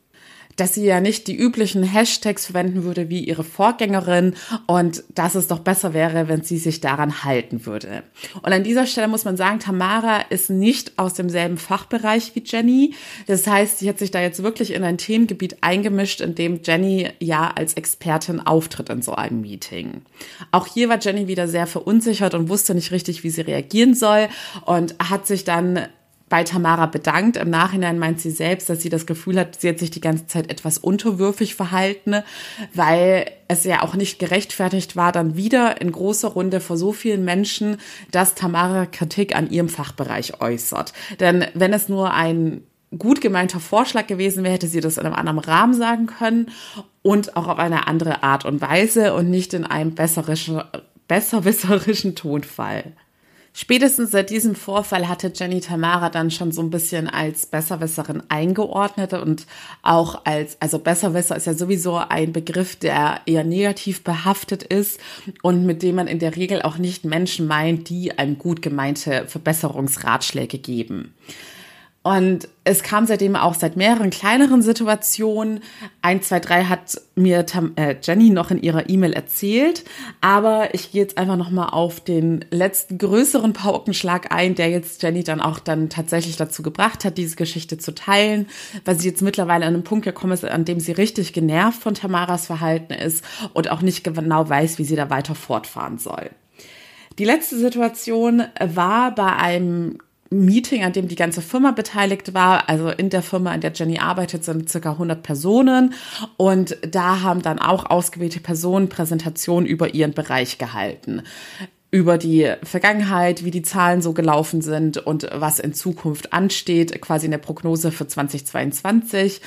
dass 0.58 0.74
sie 0.74 0.84
ja 0.84 1.00
nicht 1.00 1.28
die 1.28 1.36
üblichen 1.36 1.84
Hashtags 1.84 2.46
verwenden 2.46 2.82
würde 2.82 3.08
wie 3.08 3.24
ihre 3.24 3.44
Vorgängerin 3.44 4.34
und 4.66 5.04
dass 5.14 5.36
es 5.36 5.46
doch 5.46 5.60
besser 5.60 5.94
wäre, 5.94 6.28
wenn 6.28 6.42
sie 6.42 6.58
sich 6.58 6.80
daran 6.80 7.24
halten 7.24 7.64
würde. 7.64 8.02
Und 8.42 8.52
an 8.52 8.64
dieser 8.64 8.86
Stelle 8.86 9.08
muss 9.08 9.24
man 9.24 9.36
sagen, 9.36 9.60
Tamara 9.60 10.20
ist 10.30 10.50
nicht 10.50 10.98
aus 10.98 11.14
demselben 11.14 11.58
Fachbereich 11.58 12.32
wie 12.34 12.42
Jenny. 12.44 12.94
Das 13.28 13.46
heißt, 13.46 13.78
sie 13.78 13.88
hat 13.88 13.98
sich 13.98 14.10
da 14.10 14.20
jetzt 14.20 14.42
wirklich 14.42 14.72
in 14.74 14.82
ein 14.82 14.98
Themengebiet 14.98 15.58
eingemischt, 15.60 16.20
in 16.20 16.34
dem 16.34 16.60
Jenny 16.64 17.08
ja 17.20 17.52
als 17.54 17.74
Expertin 17.74 18.40
auftritt 18.40 18.88
in 18.90 19.00
so 19.00 19.14
einem 19.14 19.40
Meeting. 19.40 20.02
Auch 20.50 20.66
hier 20.66 20.88
war 20.88 20.98
Jenny 20.98 21.28
wieder 21.28 21.46
sehr 21.46 21.68
verunsichert 21.68 22.34
und 22.34 22.48
wusste 22.48 22.74
nicht 22.74 22.90
richtig, 22.90 23.22
wie 23.22 23.30
sie 23.30 23.42
reagieren 23.42 23.94
soll 23.94 24.28
und 24.66 24.96
hat 24.98 25.26
sich 25.26 25.44
dann 25.44 25.88
bei 26.28 26.44
Tamara 26.44 26.86
bedankt. 26.86 27.36
Im 27.36 27.50
Nachhinein 27.50 27.98
meint 27.98 28.20
sie 28.20 28.30
selbst, 28.30 28.68
dass 28.68 28.82
sie 28.82 28.88
das 28.88 29.06
Gefühl 29.06 29.38
hat, 29.38 29.60
sie 29.60 29.68
hat 29.68 29.78
sich 29.78 29.90
die 29.90 30.00
ganze 30.00 30.26
Zeit 30.26 30.50
etwas 30.50 30.78
unterwürfig 30.78 31.54
verhalten, 31.54 32.16
weil 32.74 33.30
es 33.48 33.64
ja 33.64 33.82
auch 33.82 33.94
nicht 33.94 34.18
gerechtfertigt 34.18 34.96
war, 34.96 35.12
dann 35.12 35.36
wieder 35.36 35.80
in 35.80 35.90
großer 35.90 36.28
Runde 36.28 36.60
vor 36.60 36.76
so 36.76 36.92
vielen 36.92 37.24
Menschen, 37.24 37.78
dass 38.10 38.34
Tamara 38.34 38.86
Kritik 38.86 39.34
an 39.34 39.50
ihrem 39.50 39.68
Fachbereich 39.68 40.40
äußert. 40.40 40.92
Denn 41.20 41.46
wenn 41.54 41.72
es 41.72 41.88
nur 41.88 42.12
ein 42.12 42.62
gut 42.96 43.20
gemeinter 43.20 43.60
Vorschlag 43.60 44.06
gewesen 44.06 44.44
wäre, 44.44 44.54
hätte 44.54 44.66
sie 44.66 44.80
das 44.80 44.96
in 44.96 45.04
einem 45.04 45.14
anderen 45.14 45.38
Rahmen 45.38 45.74
sagen 45.74 46.06
können 46.06 46.50
und 47.02 47.36
auch 47.36 47.48
auf 47.48 47.58
eine 47.58 47.86
andere 47.86 48.22
Art 48.22 48.44
und 48.44 48.60
Weise 48.60 49.14
und 49.14 49.30
nicht 49.30 49.54
in 49.54 49.64
einem 49.64 49.94
besserischen, 49.94 50.62
besserwisserischen 51.06 52.14
Tonfall. 52.14 52.92
Spätestens 53.60 54.12
seit 54.12 54.30
diesem 54.30 54.54
Vorfall 54.54 55.08
hatte 55.08 55.32
Jenny 55.34 55.60
Tamara 55.60 56.10
dann 56.10 56.30
schon 56.30 56.52
so 56.52 56.62
ein 56.62 56.70
bisschen 56.70 57.08
als 57.08 57.44
Besserwisserin 57.44 58.22
eingeordnet 58.28 59.14
und 59.14 59.46
auch 59.82 60.24
als, 60.24 60.56
also 60.60 60.78
Besserwisser 60.78 61.34
ist 61.34 61.48
ja 61.48 61.54
sowieso 61.54 61.96
ein 61.96 62.32
Begriff, 62.32 62.76
der 62.76 63.20
eher 63.26 63.42
negativ 63.42 64.04
behaftet 64.04 64.62
ist 64.62 65.00
und 65.42 65.66
mit 65.66 65.82
dem 65.82 65.96
man 65.96 66.06
in 66.06 66.20
der 66.20 66.36
Regel 66.36 66.62
auch 66.62 66.78
nicht 66.78 67.04
Menschen 67.04 67.48
meint, 67.48 67.88
die 67.88 68.16
einem 68.16 68.38
gut 68.38 68.62
gemeinte 68.62 69.24
Verbesserungsratschläge 69.26 70.58
geben. 70.58 71.12
Und 72.04 72.48
es 72.64 72.82
kam 72.82 73.06
seitdem 73.06 73.34
auch 73.34 73.54
seit 73.54 73.76
mehreren 73.76 74.10
kleineren 74.10 74.62
Situationen. 74.62 75.60
Eins, 76.00 76.28
zwei, 76.28 76.38
drei 76.38 76.64
hat 76.64 76.98
mir 77.16 77.44
äh, 77.76 77.96
Jenny 78.00 78.30
noch 78.30 78.50
in 78.50 78.62
ihrer 78.62 78.88
E-Mail 78.88 79.12
erzählt. 79.12 79.84
Aber 80.20 80.74
ich 80.74 80.92
gehe 80.92 81.02
jetzt 81.02 81.18
einfach 81.18 81.36
nochmal 81.36 81.70
auf 81.70 82.00
den 82.00 82.44
letzten 82.50 82.98
größeren 82.98 83.52
Paukenschlag 83.52 84.32
ein, 84.32 84.54
der 84.54 84.70
jetzt 84.70 85.02
Jenny 85.02 85.24
dann 85.24 85.40
auch 85.40 85.58
dann 85.58 85.90
tatsächlich 85.90 86.36
dazu 86.36 86.62
gebracht 86.62 87.04
hat, 87.04 87.18
diese 87.18 87.36
Geschichte 87.36 87.78
zu 87.78 87.94
teilen, 87.94 88.46
weil 88.84 88.98
sie 88.98 89.08
jetzt 89.08 89.20
mittlerweile 89.20 89.66
an 89.66 89.74
einem 89.74 89.84
Punkt 89.84 90.04
gekommen 90.04 90.32
ist, 90.32 90.44
an 90.44 90.64
dem 90.64 90.80
sie 90.80 90.92
richtig 90.92 91.32
genervt 91.32 91.82
von 91.82 91.94
Tamaras 91.94 92.46
Verhalten 92.46 92.92
ist 92.92 93.24
und 93.54 93.70
auch 93.70 93.82
nicht 93.82 94.04
genau 94.04 94.48
weiß, 94.48 94.78
wie 94.78 94.84
sie 94.84 94.96
da 94.96 95.10
weiter 95.10 95.34
fortfahren 95.34 95.98
soll. 95.98 96.30
Die 97.18 97.24
letzte 97.24 97.58
Situation 97.58 98.44
war 98.60 99.12
bei 99.14 99.34
einem 99.34 99.98
Meeting, 100.30 100.84
an 100.84 100.92
dem 100.92 101.08
die 101.08 101.16
ganze 101.16 101.40
Firma 101.40 101.70
beteiligt 101.70 102.34
war. 102.34 102.68
Also 102.68 102.90
in 102.90 103.10
der 103.10 103.22
Firma, 103.22 103.54
in 103.54 103.60
der 103.60 103.72
Jenny 103.72 103.98
arbeitet, 103.98 104.44
sind 104.44 104.68
circa 104.68 104.92
100 104.92 105.22
Personen. 105.22 105.94
Und 106.36 106.76
da 106.82 107.22
haben 107.22 107.42
dann 107.42 107.58
auch 107.58 107.88
ausgewählte 107.88 108.40
Personen 108.40 108.88
Präsentationen 108.88 109.66
über 109.66 109.94
ihren 109.94 110.12
Bereich 110.12 110.58
gehalten. 110.58 111.22
Über 111.90 112.18
die 112.18 112.52
Vergangenheit, 112.62 113.44
wie 113.44 113.50
die 113.50 113.62
Zahlen 113.62 114.02
so 114.02 114.12
gelaufen 114.12 114.60
sind 114.60 114.98
und 114.98 115.26
was 115.32 115.58
in 115.58 115.72
Zukunft 115.72 116.34
ansteht, 116.34 117.00
quasi 117.00 117.24
in 117.24 117.30
der 117.30 117.38
Prognose 117.38 117.90
für 117.90 118.06
2022, 118.06 119.40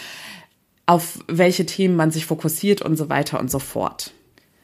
auf 0.88 1.20
welche 1.28 1.68
Themen 1.68 1.96
man 1.96 2.10
sich 2.10 2.26
fokussiert 2.26 2.82
und 2.82 2.98
so 2.98 3.10
weiter 3.10 3.40
und 3.40 3.52
so 3.52 3.60
fort. 3.60 4.12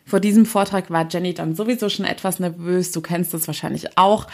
Vor 0.07 0.19
diesem 0.21 0.45
Vortrag 0.45 0.89
war 0.89 1.07
Jenny 1.07 1.33
dann 1.33 1.53
sowieso 1.53 1.89
schon 1.89 2.05
etwas 2.05 2.39
nervös. 2.39 2.91
Du 2.93 3.01
kennst 3.01 3.33
es 3.33 3.45
wahrscheinlich 3.45 3.97
auch 3.97 4.27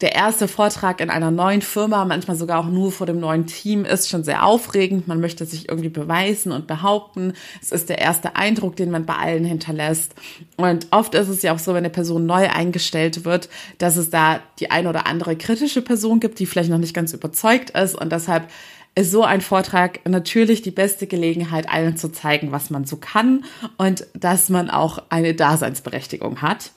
der 0.00 0.14
erste 0.14 0.48
Vortrag 0.48 1.00
in 1.00 1.08
einer 1.08 1.30
neuen 1.30 1.62
Firma, 1.62 2.04
manchmal 2.04 2.36
sogar 2.36 2.60
auch 2.60 2.68
nur 2.68 2.90
vor 2.90 3.06
dem 3.06 3.20
neuen 3.20 3.46
Team, 3.46 3.84
ist 3.84 4.08
schon 4.08 4.24
sehr 4.24 4.44
aufregend. 4.44 5.08
Man 5.08 5.20
möchte 5.20 5.46
sich 5.46 5.68
irgendwie 5.68 5.88
beweisen 5.88 6.52
und 6.52 6.66
behaupten. 6.66 7.32
Es 7.62 7.70
ist 7.70 7.88
der 7.88 7.98
erste 7.98 8.36
Eindruck, 8.36 8.76
den 8.76 8.90
man 8.90 9.06
bei 9.06 9.14
allen 9.14 9.44
hinterlässt. 9.44 10.14
Und 10.56 10.88
oft 10.90 11.14
ist 11.14 11.28
es 11.28 11.42
ja 11.42 11.54
auch 11.54 11.58
so, 11.58 11.72
wenn 11.72 11.78
eine 11.78 11.90
Person 11.90 12.26
neu 12.26 12.48
eingestellt 12.48 13.24
wird, 13.24 13.48
dass 13.78 13.96
es 13.96 14.10
da 14.10 14.40
die 14.58 14.70
eine 14.70 14.88
oder 14.88 15.06
andere 15.06 15.36
kritische 15.36 15.82
Person 15.82 16.20
gibt, 16.20 16.38
die 16.38 16.46
vielleicht 16.46 16.70
noch 16.70 16.78
nicht 16.78 16.94
ganz 16.94 17.12
überzeugt 17.12 17.70
ist. 17.70 17.94
Und 17.94 18.10
deshalb 18.10 18.48
ist 18.96 19.10
so 19.10 19.24
ein 19.24 19.40
Vortrag 19.40 20.06
natürlich 20.08 20.62
die 20.62 20.70
beste 20.70 21.06
Gelegenheit, 21.06 21.68
allen 21.68 21.96
zu 21.96 22.12
zeigen, 22.12 22.52
was 22.52 22.70
man 22.70 22.84
so 22.84 22.96
kann 22.96 23.44
und 23.76 24.06
dass 24.14 24.48
man 24.48 24.70
auch 24.70 25.02
eine 25.08 25.34
Daseinsberechtigung 25.34 26.42
hat. 26.42 26.72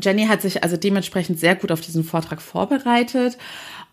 Jenny 0.00 0.26
hat 0.26 0.42
sich 0.42 0.62
also 0.62 0.76
dementsprechend 0.76 1.38
sehr 1.38 1.54
gut 1.54 1.72
auf 1.72 1.80
diesen 1.80 2.04
Vortrag 2.04 2.42
vorbereitet 2.42 3.38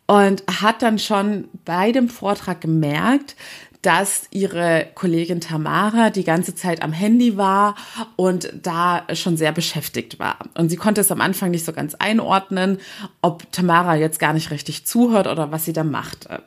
und 0.05 0.43
hat 0.61 0.81
dann 0.81 0.99
schon 0.99 1.47
bei 1.65 1.91
dem 1.91 2.09
Vortrag 2.09 2.61
gemerkt, 2.61 3.35
dass 3.83 4.27
ihre 4.31 4.87
Kollegin 4.95 5.41
Tamara 5.41 6.09
die 6.09 6.23
ganze 6.23 6.55
Zeit 6.55 6.81
am 6.81 6.93
Handy 6.93 7.35
war 7.35 7.75
und 8.15 8.51
da 8.61 9.03
schon 9.13 9.35
sehr 9.35 9.51
beschäftigt 9.51 10.19
war. 10.19 10.37
Und 10.55 10.69
sie 10.69 10.77
konnte 10.77 11.01
es 11.01 11.11
am 11.11 11.19
Anfang 11.19 11.51
nicht 11.51 11.65
so 11.65 11.73
ganz 11.73 11.93
einordnen, 11.95 12.79
ob 13.21 13.51
Tamara 13.51 13.95
jetzt 13.97 14.19
gar 14.19 14.31
nicht 14.33 14.51
richtig 14.51 14.85
zuhört 14.85 15.27
oder 15.27 15.51
was 15.51 15.65
sie 15.65 15.73
da 15.73 15.83
machte. 15.83 16.41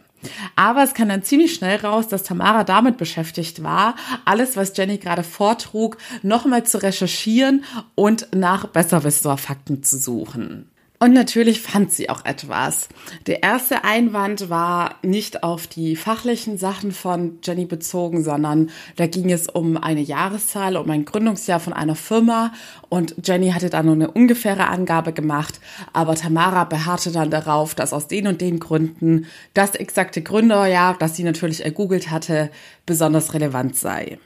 Aber 0.55 0.83
es 0.83 0.95
kann 0.95 1.09
dann 1.09 1.23
ziemlich 1.23 1.55
schnell 1.55 1.79
raus, 1.79 2.09
dass 2.09 2.23
Tamara 2.23 2.65
damit 2.65 2.97
beschäftigt 2.97 3.63
war, 3.63 3.95
alles, 4.25 4.57
was 4.57 4.77
Jenny 4.77 4.99
gerade 4.99 5.23
vortrug, 5.23 5.99
nochmal 6.23 6.65
zu 6.65 6.83
recherchieren 6.83 7.65
und 7.95 8.29
nach 8.35 8.67
Besserwisser-Fakten 8.67 9.83
zu 9.83 9.99
suchen. 9.99 10.71
Und 10.99 11.13
natürlich 11.13 11.61
fand 11.61 11.93
sie 11.93 12.09
auch 12.09 12.25
etwas. 12.25 12.89
Der 13.27 13.43
erste 13.43 13.85
Einwand 13.85 14.49
war 14.49 14.95
nicht 15.03 15.43
auf 15.43 15.67
die 15.67 15.95
fachlichen 15.95 16.57
Sachen 16.57 16.93
von 16.93 17.39
Jenny 17.43 17.67
bezogen, 17.67 18.25
sondern 18.25 18.71
da 18.97 19.07
ging 19.07 19.31
es 19.31 19.49
um 19.49 19.77
eine 19.77 20.01
Jahreszahl, 20.01 20.77
um 20.77 20.89
ein 20.91 21.05
Gründungsjahr 21.05 21.61
von 21.61 21.75
einer 21.75 21.97
Firma. 21.97 22.53
Und 22.89 23.15
Jenny 23.23 23.51
hatte 23.51 23.69
da 23.69 23.83
nur 23.83 23.95
eine 23.95 24.11
ungefähre 24.11 24.69
Angabe 24.69 25.13
gemacht. 25.13 25.61
Aber 25.93 26.15
Tamara 26.15 26.65
beharrte 26.65 27.13
dann 27.13 27.31
darauf, 27.31 27.75
dass 27.75 27.93
aus 27.93 28.09
den 28.09 28.27
und 28.27 28.41
den 28.41 28.59
Gründen 28.59 29.27
das 29.53 29.75
exakte 29.75 30.23
Gründerjahr, 30.23 30.97
das 30.99 31.17
sie 31.17 31.25
natürlich 31.25 31.65
ergoogelt 31.65 32.11
hatte, 32.11 32.51
besonders 32.87 33.35
relevant 33.35 33.77
sei. 33.77 34.19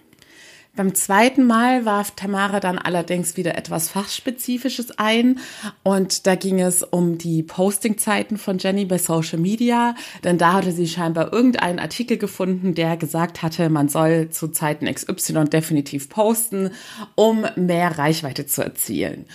Beim 0.77 0.95
zweiten 0.95 1.47
Mal 1.47 1.85
warf 1.85 2.13
Tamara 2.13 2.61
dann 2.61 2.79
allerdings 2.79 3.37
wieder 3.37 3.59
etwas 3.59 3.89
Fachspezifisches 3.89 4.99
ein 4.99 5.41
und 5.83 6.29
da 6.29 6.37
ging 6.37 6.61
es 6.61 6.85
um 6.85 7.19
die 7.19 7.43
Postingzeiten 7.43 8.39
von 8.39 8.59
Jenny 8.59 8.85
bei 8.85 8.99
Social 8.99 9.41
Media, 9.41 9.97
denn 10.23 10.39
da 10.39 10.53
hatte 10.55 10.71
sie 10.71 10.87
scheinbar 10.87 11.33
irgendeinen 11.33 11.81
Artikel 11.81 12.19
gefunden, 12.19 12.75
der 12.75 12.97
gesagt 12.97 13.43
hatte, 13.43 13.69
man 13.69 13.89
soll 13.89 14.31
zu 14.31 14.49
Zeiten 14.49 14.87
XY 14.87 15.47
definitiv 15.47 16.09
posten, 16.09 16.71
um 17.17 17.45
mehr 17.57 17.99
Reichweite 17.99 18.47
zu 18.47 18.63
erzielen. 18.63 19.27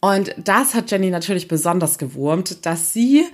Und 0.00 0.36
das 0.38 0.74
hat 0.74 0.90
Jenny 0.92 1.10
natürlich 1.10 1.48
besonders 1.48 1.98
gewurmt, 1.98 2.64
dass 2.64 2.92
sie 2.92 3.26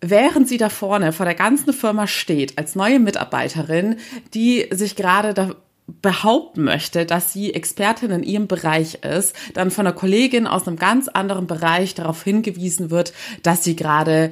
während 0.00 0.48
sie 0.48 0.58
da 0.58 0.68
vorne 0.68 1.12
vor 1.12 1.24
der 1.24 1.34
ganzen 1.34 1.72
Firma 1.72 2.06
steht, 2.06 2.58
als 2.58 2.74
neue 2.74 3.00
Mitarbeiterin, 3.00 3.96
die 4.34 4.66
sich 4.70 4.96
gerade 4.96 5.56
behaupten 5.86 6.64
möchte, 6.64 7.04
dass 7.04 7.32
sie 7.32 7.54
Expertin 7.54 8.10
in 8.10 8.22
ihrem 8.22 8.46
Bereich 8.46 8.96
ist, 9.02 9.34
dann 9.52 9.70
von 9.70 9.86
einer 9.86 9.94
Kollegin 9.94 10.46
aus 10.46 10.66
einem 10.66 10.78
ganz 10.78 11.08
anderen 11.08 11.46
Bereich 11.46 11.94
darauf 11.94 12.22
hingewiesen 12.22 12.90
wird, 12.90 13.12
dass 13.42 13.64
sie 13.64 13.76
gerade 13.76 14.30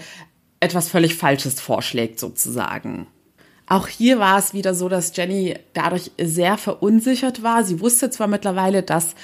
etwas 0.60 0.88
völlig 0.88 1.14
Falsches 1.16 1.60
vorschlägt 1.60 2.18
sozusagen. 2.18 3.06
Auch 3.66 3.88
hier 3.88 4.18
war 4.18 4.38
es 4.38 4.54
wieder 4.54 4.74
so, 4.74 4.88
dass 4.88 5.16
Jenny 5.16 5.56
dadurch 5.72 6.10
sehr 6.20 6.58
verunsichert 6.58 7.42
war. 7.42 7.64
Sie 7.64 7.80
wusste 7.80 8.10
zwar 8.10 8.26
mittlerweile, 8.26 8.82
dass 8.82 9.14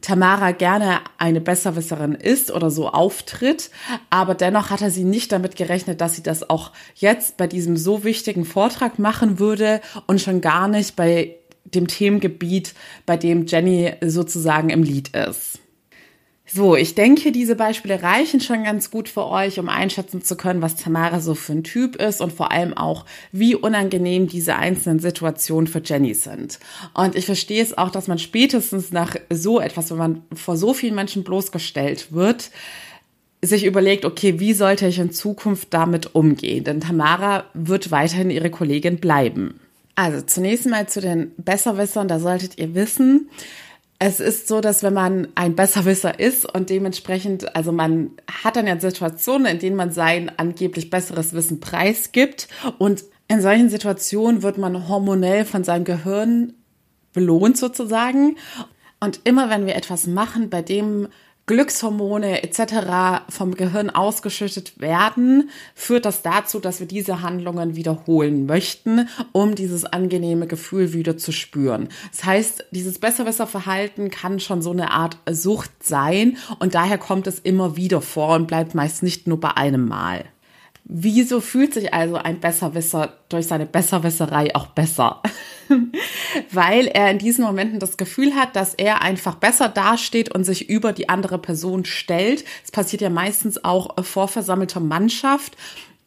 Tamara 0.00 0.52
gerne 0.52 1.00
eine 1.18 1.40
Besserwisserin 1.40 2.14
ist 2.14 2.50
oder 2.50 2.70
so 2.70 2.88
auftritt, 2.88 3.70
aber 4.10 4.34
dennoch 4.34 4.70
hatte 4.70 4.90
sie 4.90 5.04
nicht 5.04 5.32
damit 5.32 5.56
gerechnet, 5.56 6.00
dass 6.00 6.14
sie 6.14 6.22
das 6.22 6.48
auch 6.48 6.72
jetzt 6.94 7.36
bei 7.36 7.46
diesem 7.46 7.76
so 7.76 8.04
wichtigen 8.04 8.44
Vortrag 8.44 8.98
machen 8.98 9.38
würde 9.38 9.80
und 10.06 10.20
schon 10.20 10.40
gar 10.40 10.68
nicht 10.68 10.94
bei 10.94 11.34
dem 11.74 11.86
Themengebiet, 11.86 12.74
bei 13.06 13.16
dem 13.16 13.46
Jenny 13.46 13.92
sozusagen 14.00 14.70
im 14.70 14.82
Lied 14.82 15.14
ist. 15.14 15.60
So, 16.50 16.76
ich 16.76 16.94
denke, 16.94 17.30
diese 17.30 17.56
Beispiele 17.56 18.02
reichen 18.02 18.40
schon 18.40 18.64
ganz 18.64 18.90
gut 18.90 19.10
für 19.10 19.26
euch, 19.26 19.60
um 19.60 19.68
einschätzen 19.68 20.22
zu 20.22 20.34
können, 20.34 20.62
was 20.62 20.76
Tamara 20.76 21.20
so 21.20 21.34
für 21.34 21.52
ein 21.52 21.62
Typ 21.62 21.96
ist 21.96 22.22
und 22.22 22.32
vor 22.32 22.50
allem 22.52 22.72
auch, 22.74 23.04
wie 23.32 23.54
unangenehm 23.54 24.28
diese 24.28 24.56
einzelnen 24.56 24.98
Situationen 24.98 25.66
für 25.66 25.82
Jenny 25.84 26.14
sind. 26.14 26.58
Und 26.94 27.16
ich 27.16 27.26
verstehe 27.26 27.62
es 27.62 27.76
auch, 27.76 27.90
dass 27.90 28.08
man 28.08 28.18
spätestens 28.18 28.92
nach 28.92 29.16
so 29.28 29.60
etwas, 29.60 29.90
wenn 29.90 29.98
man 29.98 30.22
vor 30.34 30.56
so 30.56 30.72
vielen 30.72 30.94
Menschen 30.94 31.22
bloßgestellt 31.22 32.12
wird, 32.12 32.50
sich 33.42 33.66
überlegt, 33.66 34.06
okay, 34.06 34.40
wie 34.40 34.54
sollte 34.54 34.86
ich 34.86 34.98
in 34.98 35.12
Zukunft 35.12 35.74
damit 35.74 36.14
umgehen? 36.14 36.64
Denn 36.64 36.80
Tamara 36.80 37.44
wird 37.52 37.90
weiterhin 37.90 38.30
ihre 38.30 38.50
Kollegin 38.50 38.96
bleiben. 38.96 39.60
Also 39.98 40.20
zunächst 40.20 40.64
mal 40.66 40.88
zu 40.88 41.00
den 41.00 41.32
Besserwissern, 41.38 42.06
da 42.06 42.20
solltet 42.20 42.56
ihr 42.56 42.76
wissen, 42.76 43.30
es 43.98 44.20
ist 44.20 44.46
so, 44.46 44.60
dass 44.60 44.84
wenn 44.84 44.94
man 44.94 45.26
ein 45.34 45.56
Besserwisser 45.56 46.20
ist 46.20 46.44
und 46.54 46.70
dementsprechend, 46.70 47.56
also 47.56 47.72
man 47.72 48.12
hat 48.44 48.54
dann 48.54 48.68
ja 48.68 48.78
Situationen, 48.78 49.48
in 49.48 49.58
denen 49.58 49.74
man 49.74 49.90
sein 49.90 50.30
angeblich 50.36 50.88
besseres 50.88 51.32
Wissen 51.32 51.58
preisgibt 51.58 52.46
und 52.78 53.02
in 53.26 53.42
solchen 53.42 53.70
Situationen 53.70 54.44
wird 54.44 54.56
man 54.56 54.88
hormonell 54.88 55.44
von 55.44 55.64
seinem 55.64 55.84
Gehirn 55.84 56.54
belohnt 57.12 57.58
sozusagen. 57.58 58.36
Und 59.00 59.22
immer 59.24 59.50
wenn 59.50 59.66
wir 59.66 59.74
etwas 59.74 60.06
machen, 60.06 60.48
bei 60.48 60.62
dem 60.62 61.08
Glückshormone 61.48 62.42
etc. 62.44 63.24
vom 63.30 63.54
Gehirn 63.54 63.90
ausgeschüttet 63.90 64.80
werden, 64.80 65.50
führt 65.74 66.04
das 66.04 66.22
dazu, 66.22 66.60
dass 66.60 66.78
wir 66.78 66.86
diese 66.86 67.22
Handlungen 67.22 67.74
wiederholen 67.74 68.46
möchten, 68.46 69.08
um 69.32 69.54
dieses 69.54 69.84
angenehme 69.84 70.46
Gefühl 70.46 70.92
wieder 70.92 71.16
zu 71.16 71.32
spüren. 71.32 71.88
Das 72.12 72.24
heißt, 72.24 72.66
dieses 72.70 72.98
Besserwisser-Verhalten 72.98 74.10
kann 74.10 74.40
schon 74.40 74.62
so 74.62 74.70
eine 74.70 74.92
Art 74.92 75.16
Sucht 75.28 75.70
sein 75.82 76.36
und 76.58 76.74
daher 76.74 76.98
kommt 76.98 77.26
es 77.26 77.38
immer 77.38 77.76
wieder 77.76 78.02
vor 78.02 78.36
und 78.36 78.46
bleibt 78.46 78.74
meist 78.74 79.02
nicht 79.02 79.26
nur 79.26 79.40
bei 79.40 79.56
einem 79.56 79.88
Mal. 79.88 80.26
Wieso 80.90 81.42
fühlt 81.42 81.74
sich 81.74 81.92
also 81.92 82.16
ein 82.16 82.40
Besserwisser 82.40 83.12
durch 83.28 83.46
seine 83.46 83.66
Besserwisserei 83.66 84.54
auch 84.54 84.68
besser? 84.68 85.22
Weil 86.50 86.86
er 86.86 87.10
in 87.10 87.18
diesen 87.18 87.44
Momenten 87.44 87.78
das 87.78 87.98
Gefühl 87.98 88.34
hat, 88.34 88.56
dass 88.56 88.72
er 88.72 89.02
einfach 89.02 89.34
besser 89.34 89.68
dasteht 89.68 90.34
und 90.34 90.44
sich 90.44 90.70
über 90.70 90.94
die 90.94 91.10
andere 91.10 91.38
Person 91.38 91.84
stellt. 91.84 92.42
Es 92.64 92.70
passiert 92.70 93.02
ja 93.02 93.10
meistens 93.10 93.62
auch 93.64 94.02
vor 94.02 94.28
versammelter 94.28 94.80
Mannschaft. 94.80 95.58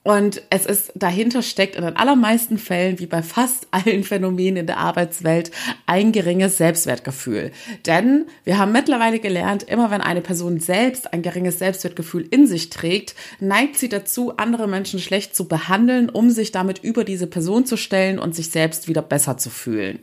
Und 0.03 0.41
es 0.49 0.65
ist, 0.65 0.91
dahinter 0.95 1.43
steckt 1.43 1.75
in 1.75 1.83
den 1.83 1.95
allermeisten 1.95 2.57
Fällen, 2.57 2.97
wie 2.97 3.05
bei 3.05 3.21
fast 3.21 3.67
allen 3.71 4.03
Phänomenen 4.03 4.57
in 4.57 4.67
der 4.67 4.77
Arbeitswelt, 4.77 5.51
ein 5.85 6.11
geringes 6.11 6.57
Selbstwertgefühl. 6.57 7.51
Denn 7.85 8.25
wir 8.43 8.57
haben 8.57 8.71
mittlerweile 8.71 9.19
gelernt, 9.19 9.63
immer 9.63 9.91
wenn 9.91 10.01
eine 10.01 10.21
Person 10.21 10.59
selbst 10.59 11.13
ein 11.13 11.21
geringes 11.21 11.59
Selbstwertgefühl 11.59 12.27
in 12.31 12.47
sich 12.47 12.69
trägt, 12.69 13.15
neigt 13.39 13.77
sie 13.77 13.89
dazu, 13.89 14.37
andere 14.37 14.67
Menschen 14.67 14.99
schlecht 14.99 15.35
zu 15.35 15.47
behandeln, 15.47 16.09
um 16.09 16.31
sich 16.31 16.51
damit 16.51 16.79
über 16.79 17.03
diese 17.03 17.27
Person 17.27 17.65
zu 17.65 17.77
stellen 17.77 18.17
und 18.17 18.35
sich 18.35 18.49
selbst 18.49 18.87
wieder 18.87 19.03
besser 19.03 19.37
zu 19.37 19.49
fühlen. 19.49 19.99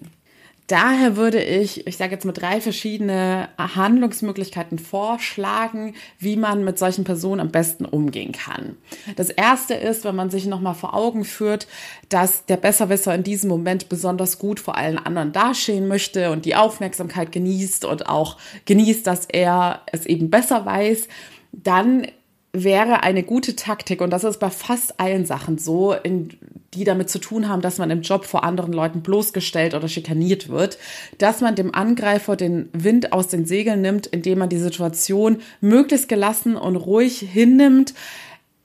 Daher 0.69 1.17
würde 1.17 1.43
ich, 1.43 1.87
ich 1.87 1.97
sage 1.97 2.13
jetzt 2.13 2.27
mal 2.27 2.33
drei 2.33 2.61
verschiedene 2.61 3.49
Handlungsmöglichkeiten 3.57 4.79
vorschlagen, 4.79 5.95
wie 6.19 6.37
man 6.37 6.63
mit 6.63 6.79
solchen 6.79 7.05
Personen 7.05 7.41
am 7.41 7.51
besten 7.51 7.87
umgehen 7.87 8.33
kann. 8.33 8.77
Das 9.17 9.31
erste 9.31 9.73
ist, 9.73 10.05
wenn 10.05 10.15
man 10.15 10.29
sich 10.29 10.45
nochmal 10.45 10.75
vor 10.75 10.95
Augen 10.95 11.25
führt, 11.25 11.69
dass 12.11 12.45
der 12.45 12.59
Besserwisser 12.59 13.15
in 13.15 13.23
diesem 13.23 13.49
Moment 13.49 13.89
besonders 13.89 14.39
gut 14.39 14.61
vor 14.61 14.77
allen 14.77 14.99
anderen 14.99 15.33
dastehen 15.33 15.89
möchte 15.89 16.31
und 16.31 16.45
die 16.45 16.55
Aufmerksamkeit 16.55 17.33
genießt 17.33 17.87
und 17.87 18.07
auch 18.07 18.37
genießt, 18.67 19.07
dass 19.07 19.25
er 19.25 19.81
es 19.87 20.05
eben 20.05 20.29
besser 20.29 20.67
weiß, 20.67 21.09
dann 21.53 22.07
wäre 22.53 23.03
eine 23.03 23.23
gute 23.23 23.57
Taktik, 23.57 24.03
und 24.03 24.11
das 24.11 24.25
ist 24.25 24.39
bei 24.39 24.51
fast 24.51 25.01
allen 25.01 25.25
Sachen 25.25 25.57
so, 25.57 25.95
in, 25.95 26.37
die 26.75 26.85
damit 26.85 27.09
zu 27.09 27.19
tun 27.19 27.49
haben, 27.49 27.63
dass 27.63 27.79
man 27.79 27.91
im 27.91 28.03
Job 28.03 28.25
vor 28.25 28.45
anderen 28.45 28.73
Leuten 28.73 29.01
bloßgestellt 29.01 29.75
oder 29.75 29.89
schikaniert 29.89 30.49
wird, 30.49 30.79
dass 31.17 31.41
man 31.41 31.55
dem 31.55 31.75
Angreifer 31.75 32.37
den 32.37 32.69
Wind 32.73 33.13
aus 33.13 33.29
den 33.29 33.47
Segeln 33.47 33.81
nimmt, 33.81 34.07
indem 34.07 34.39
man 34.39 34.49
die 34.49 34.59
Situation 34.59 35.39
möglichst 35.61 36.09
gelassen 36.09 36.57
und 36.57 36.77
ruhig 36.77 37.21
hinnimmt, 37.21 37.95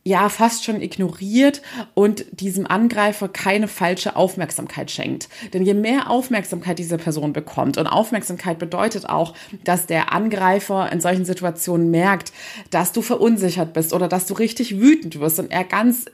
ja 0.04 0.28
fast 0.28 0.66
schon 0.66 0.82
ignoriert 0.82 1.62
und 1.94 2.26
diesem 2.32 2.68
Angreifer 2.68 3.30
keine 3.30 3.68
falsche 3.68 4.16
Aufmerksamkeit 4.16 4.92
schenkt. 4.92 5.30
Denn 5.54 5.66
je 5.66 5.74
mehr 5.74 6.10
Aufmerksamkeit 6.10 6.78
diese 6.78 6.98
Person 6.98 7.32
bekommt, 7.32 7.78
und 7.78 7.88
Aufmerksamkeit 7.88 8.60
bedeutet 8.60 9.08
auch, 9.08 9.34
dass 9.64 9.86
der 9.86 10.12
Angreifer 10.12 10.92
in 10.92 11.00
solchen 11.00 11.26
Situationen 11.26 11.90
merkt, 11.90 12.34
dass 12.70 12.92
du 12.92 13.02
verunsichert 13.02 13.74
bist 13.74 13.94
oder 13.94 14.10
dass 14.10 14.26
du 14.26 14.34
richtig 14.34 14.80
wütend 14.80 15.20
wirst 15.20 15.40
und 15.40 15.52
er 15.52 15.64
ganz 15.64 16.06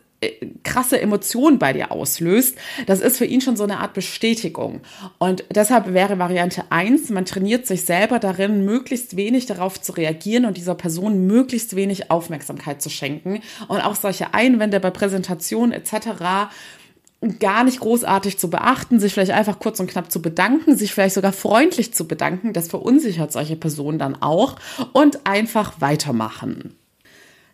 krasse 0.63 0.99
Emotionen 0.99 1.59
bei 1.59 1.73
dir 1.73 1.91
auslöst, 1.91 2.57
das 2.87 2.99
ist 2.99 3.17
für 3.17 3.25
ihn 3.25 3.41
schon 3.41 3.55
so 3.55 3.63
eine 3.63 3.79
Art 3.79 3.93
Bestätigung. 3.93 4.81
Und 5.17 5.45
deshalb 5.53 5.93
wäre 5.93 6.19
Variante 6.19 6.63
eins: 6.69 7.09
man 7.09 7.25
trainiert 7.25 7.65
sich 7.65 7.85
selber 7.85 8.19
darin, 8.19 8.65
möglichst 8.65 9.15
wenig 9.15 9.45
darauf 9.45 9.81
zu 9.81 9.93
reagieren 9.93 10.45
und 10.45 10.57
dieser 10.57 10.75
Person 10.75 11.25
möglichst 11.27 11.75
wenig 11.75 12.11
Aufmerksamkeit 12.11 12.81
zu 12.81 12.89
schenken. 12.89 13.41
Und 13.67 13.81
auch 13.81 13.95
solche 13.95 14.33
Einwände 14.33 14.79
bei 14.79 14.91
Präsentationen 14.91 15.71
etc 15.71 16.49
gar 17.39 17.63
nicht 17.63 17.81
großartig 17.81 18.37
zu 18.37 18.49
beachten, 18.49 18.99
sich 18.99 19.13
vielleicht 19.13 19.31
einfach 19.31 19.59
kurz 19.59 19.79
und 19.79 19.89
knapp 19.89 20.11
zu 20.11 20.21
bedanken, 20.21 20.77
sich 20.77 20.93
vielleicht 20.93 21.15
sogar 21.15 21.33
freundlich 21.33 21.93
zu 21.93 22.07
bedanken, 22.07 22.53
das 22.53 22.69
verunsichert 22.69 23.31
solche 23.33 23.57
Personen 23.57 23.99
dann 23.99 24.21
auch 24.21 24.55
und 24.93 25.25
einfach 25.25 25.81
weitermachen. 25.81 26.75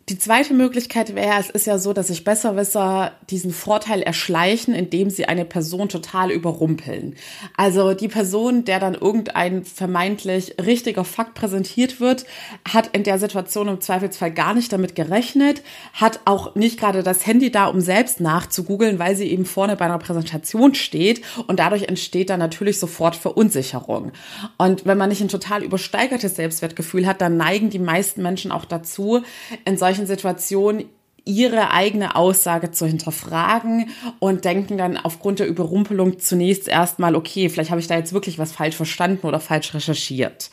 Die 0.08 0.20
zweite 0.20 0.54
Möglichkeit 0.54 1.16
wäre, 1.16 1.40
es 1.40 1.50
ist 1.50 1.66
ja 1.66 1.78
so, 1.78 1.92
dass 1.92 2.06
sich 2.06 2.22
Besserwisser 2.22 3.10
diesen 3.28 3.50
Vorteil 3.50 4.02
erschleichen, 4.02 4.72
indem 4.72 5.10
sie 5.10 5.24
eine 5.24 5.44
Person 5.44 5.88
total 5.88 6.30
überrumpeln. 6.30 7.16
Also 7.56 7.92
die 7.92 8.06
Person, 8.06 8.64
der 8.64 8.78
dann 8.78 8.94
irgendein 8.94 9.64
vermeintlich 9.64 10.54
richtiger 10.64 11.04
Fakt 11.04 11.34
präsentiert 11.34 11.98
wird, 11.98 12.24
hat 12.68 12.90
in 12.92 13.02
der 13.02 13.18
Situation 13.18 13.66
im 13.66 13.80
Zweifelsfall 13.80 14.30
gar 14.30 14.54
nicht 14.54 14.72
damit 14.72 14.94
gerechnet, 14.94 15.62
hat 15.92 16.20
auch 16.24 16.54
nicht 16.54 16.78
gerade 16.78 17.02
das 17.02 17.26
Handy 17.26 17.50
da, 17.50 17.66
um 17.66 17.80
selbst 17.80 18.20
nachzugoogeln, 18.20 19.00
weil 19.00 19.16
sie 19.16 19.28
eben 19.28 19.44
vorne 19.44 19.74
bei 19.74 19.86
einer 19.86 19.98
Präsentation 19.98 20.76
steht 20.76 21.20
und 21.48 21.58
dadurch 21.58 21.88
entsteht 21.88 22.30
dann 22.30 22.38
natürlich 22.38 22.78
sofort 22.78 23.16
Verunsicherung. 23.16 24.12
Und 24.56 24.86
wenn 24.86 24.98
man 24.98 25.08
nicht 25.08 25.20
ein 25.20 25.26
total 25.26 25.64
übersteigertes 25.64 26.36
Selbstwertgefühl 26.36 27.08
hat, 27.08 27.20
dann 27.20 27.36
neigen 27.36 27.70
die 27.70 27.80
meisten 27.80 28.22
Menschen 28.22 28.52
auch 28.52 28.66
dazu, 28.66 29.22
in 29.64 29.76
solchen 29.76 29.95
solchen 29.96 30.06
Situationen 30.06 30.84
ihre 31.24 31.72
eigene 31.72 32.14
Aussage 32.14 32.70
zu 32.70 32.86
hinterfragen 32.86 33.90
und 34.20 34.44
denken 34.44 34.78
dann 34.78 34.96
aufgrund 34.96 35.40
der 35.40 35.48
Überrumpelung 35.48 36.20
zunächst 36.20 36.68
erstmal, 36.68 37.16
okay, 37.16 37.48
vielleicht 37.48 37.70
habe 37.70 37.80
ich 37.80 37.88
da 37.88 37.96
jetzt 37.96 38.12
wirklich 38.12 38.38
was 38.38 38.52
falsch 38.52 38.76
verstanden 38.76 39.26
oder 39.26 39.40
falsch 39.40 39.74
recherchiert. 39.74 40.50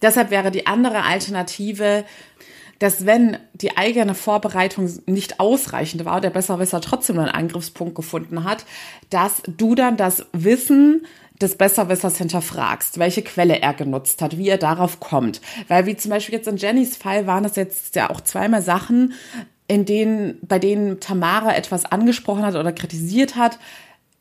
Deshalb 0.00 0.30
wäre 0.30 0.50
die 0.50 0.66
andere 0.66 1.02
Alternative, 1.02 2.04
dass 2.78 3.04
wenn 3.04 3.36
die 3.52 3.76
eigene 3.76 4.14
Vorbereitung 4.14 4.88
nicht 5.06 5.40
ausreichend 5.40 6.04
war, 6.04 6.20
der 6.20 6.30
Besserwisser 6.30 6.80
trotzdem 6.80 7.18
einen 7.18 7.28
Angriffspunkt 7.28 7.96
gefunden 7.96 8.44
hat, 8.44 8.64
dass 9.10 9.42
du 9.46 9.74
dann 9.74 9.96
das 9.96 10.24
Wissen 10.32 11.04
des 11.40 11.56
Besserwissers 11.56 12.18
hinterfragst, 12.18 12.98
welche 12.98 13.22
Quelle 13.22 13.60
er 13.60 13.74
genutzt 13.74 14.22
hat, 14.22 14.38
wie 14.38 14.48
er 14.48 14.58
darauf 14.58 15.00
kommt. 15.00 15.40
Weil 15.68 15.86
wie 15.86 15.96
zum 15.96 16.10
Beispiel 16.10 16.34
jetzt 16.34 16.48
in 16.48 16.56
Jennys 16.56 16.96
Fall 16.96 17.26
waren 17.26 17.44
es 17.44 17.56
jetzt 17.56 17.94
ja 17.96 18.10
auch 18.10 18.20
zweimal 18.20 18.62
Sachen, 18.62 19.14
in 19.68 19.84
denen, 19.84 20.38
bei 20.42 20.58
denen 20.58 20.98
Tamara 20.98 21.54
etwas 21.54 21.84
angesprochen 21.84 22.44
hat 22.44 22.54
oder 22.54 22.72
kritisiert 22.72 23.36
hat, 23.36 23.58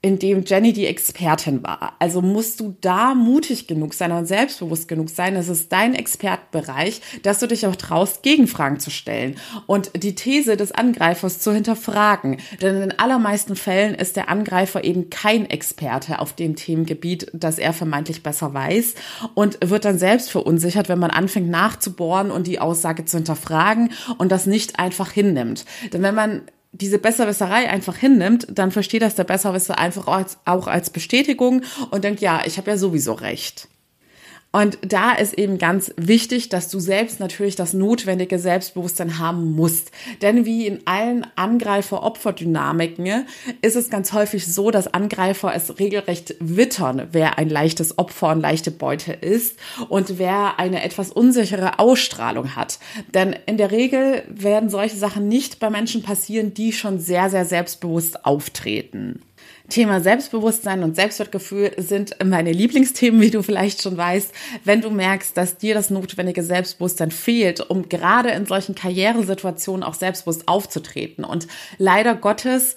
in 0.02 0.20
dem 0.20 0.44
Jenny 0.46 0.74
die 0.74 0.86
Expertin 0.86 1.64
war. 1.64 1.96
Also 1.98 2.22
musst 2.22 2.60
du 2.60 2.76
da 2.82 3.16
mutig 3.16 3.68
genug 3.68 3.96
sein 3.96 4.12
und 4.12 4.28
selbstbewusst 4.28 4.88
genug 4.88 5.10
sein. 5.10 5.36
Es 5.36 5.50
ist 5.50 5.72
dein 5.72 5.96
Expertbereich, 5.96 7.02
dass 7.24 7.40
du 7.40 7.48
dich 7.48 7.66
auch 7.66 7.76
traust, 7.76 8.22
Gegenfragen 8.22 8.80
zu 8.80 8.92
stellen 8.92 9.38
und 9.66 9.92
die 9.96 10.14
These 10.14 10.56
des 10.56 10.72
Angreifers 10.72 11.40
zu 11.40 11.52
hinterfragen. 11.52 12.38
Denn 12.62 12.76
in 12.76 12.82
den 12.82 13.00
allermeisten 13.00 13.56
Fällen 13.56 13.96
ist 13.96 14.16
der 14.16 14.30
Angreifer 14.30 14.84
eben 14.84 15.10
kein 15.10 15.50
Experte 15.50 16.20
auf 16.20 16.34
dem 16.34 16.56
Themengebiet, 16.56 17.32
das 17.34 17.58
er 17.58 17.74
vermeintlich 17.74 18.22
besser 18.22 18.54
weiß 18.54 18.94
und 19.34 19.58
wird 19.68 19.84
dann 19.84 19.98
selbst 19.98 20.30
verunsichert, 20.30 20.90
wenn 20.90 21.00
man 21.00 21.10
anfängt 21.10 21.50
nachzubohren 21.50 22.30
und 22.30 22.46
die 22.46 22.60
Aussage 22.60 23.06
zu 23.06 23.18
hinterfragen 23.18 23.92
und 24.20 24.32
das 24.32 24.46
nicht 24.46 24.80
einfach 24.80 25.12
hinnimmt. 25.12 25.66
Denn 25.92 26.04
wenn 26.04 26.16
man 26.16 26.44
diese 26.82 27.00
Besserwisserei 27.00 27.70
einfach 27.70 27.98
hinnimmt, 27.98 28.48
dann 28.50 28.72
versteht 28.72 29.02
das 29.02 29.16
der 29.16 29.24
Besserwisser 29.24 29.78
einfach 29.78 30.08
auch 30.08 30.18
als, 30.18 30.38
auch 30.46 30.68
als 30.68 30.90
Bestätigung 30.90 31.64
und 31.92 32.04
denkt, 32.04 32.22
ja, 32.22 32.42
ich 32.46 32.58
habe 32.58 32.72
ja 32.72 32.78
sowieso 32.78 33.14
recht. 33.14 33.68
Und 34.52 34.78
da 34.82 35.12
ist 35.12 35.34
eben 35.34 35.58
ganz 35.58 35.94
wichtig, 35.98 36.50
dass 36.50 36.70
du 36.70 36.80
selbst 36.80 37.20
natürlich 37.20 37.56
das 37.56 37.74
notwendige 37.74 38.40
Selbstbewusstsein 38.40 39.20
haben 39.20 39.52
musst. 39.52 39.92
Denn 40.22 40.46
wie 40.46 40.66
in 40.66 40.80
allen 40.86 41.28
Angreifer-Opfer-Dynamiken 41.36 43.28
ist 43.62 43.76
es 43.76 43.90
ganz 43.90 44.14
häufig 44.14 44.52
so, 44.52 44.72
dass 44.72 44.94
Angreifer 44.94 45.54
es 45.54 45.78
regelrecht 45.80 46.36
wittern, 46.40 47.10
wer 47.12 47.38
ein 47.38 47.50
leichtes 47.50 47.98
Opfer 47.98 48.30
und 48.30 48.40
leichte 48.40 48.72
Beute 48.72 49.12
ist 49.12 49.58
und 49.90 50.18
wer 50.18 50.60
eine 50.60 50.82
etwas 50.82 51.12
unsichere 51.12 51.80
Ausstrahlung 51.80 52.56
hat. 52.56 52.80
Denn 53.14 53.36
in 53.46 53.58
der 53.58 53.72
Regel 53.72 54.24
werden 54.30 54.70
solche 54.70 54.96
Sachen 54.96 55.28
nicht 55.28 55.60
bei 55.60 55.70
Menschen 55.70 56.04
passieren, 56.04 56.54
die 56.54 56.72
schon 56.72 57.00
sehr, 57.00 57.30
sehr 57.30 57.46
selbstbewusst 57.46 58.26
auftreten. 58.26 59.22
Thema 59.70 60.00
Selbstbewusstsein 60.00 60.84
und 60.84 60.96
Selbstwertgefühl 60.96 61.72
sind 61.78 62.16
meine 62.24 62.54
Lieblingsthemen, 62.54 63.20
wie 63.20 63.32
du 63.32 63.44
vielleicht 63.44 63.82
schon 63.82 63.98
weißt. 63.98 64.32
Wenn 64.64 64.82
du 64.82 64.90
merkst, 64.90 65.36
dass 65.36 65.58
dir 65.58 65.74
das 65.74 65.90
notwendige 65.90 66.42
Selbstbewusstsein 66.42 67.12
fehlt, 67.12 67.70
um 67.70 67.90
gerade 67.90 68.30
in 68.30 68.46
solchen 68.46 68.76
Karrieresituationen 68.76 69.84
auch 69.84 69.94
selbstbewusst 69.94 70.48
aufzutreten. 70.48 71.26
Und 71.26 71.48
leider 71.78 72.16
Gottes 72.16 72.76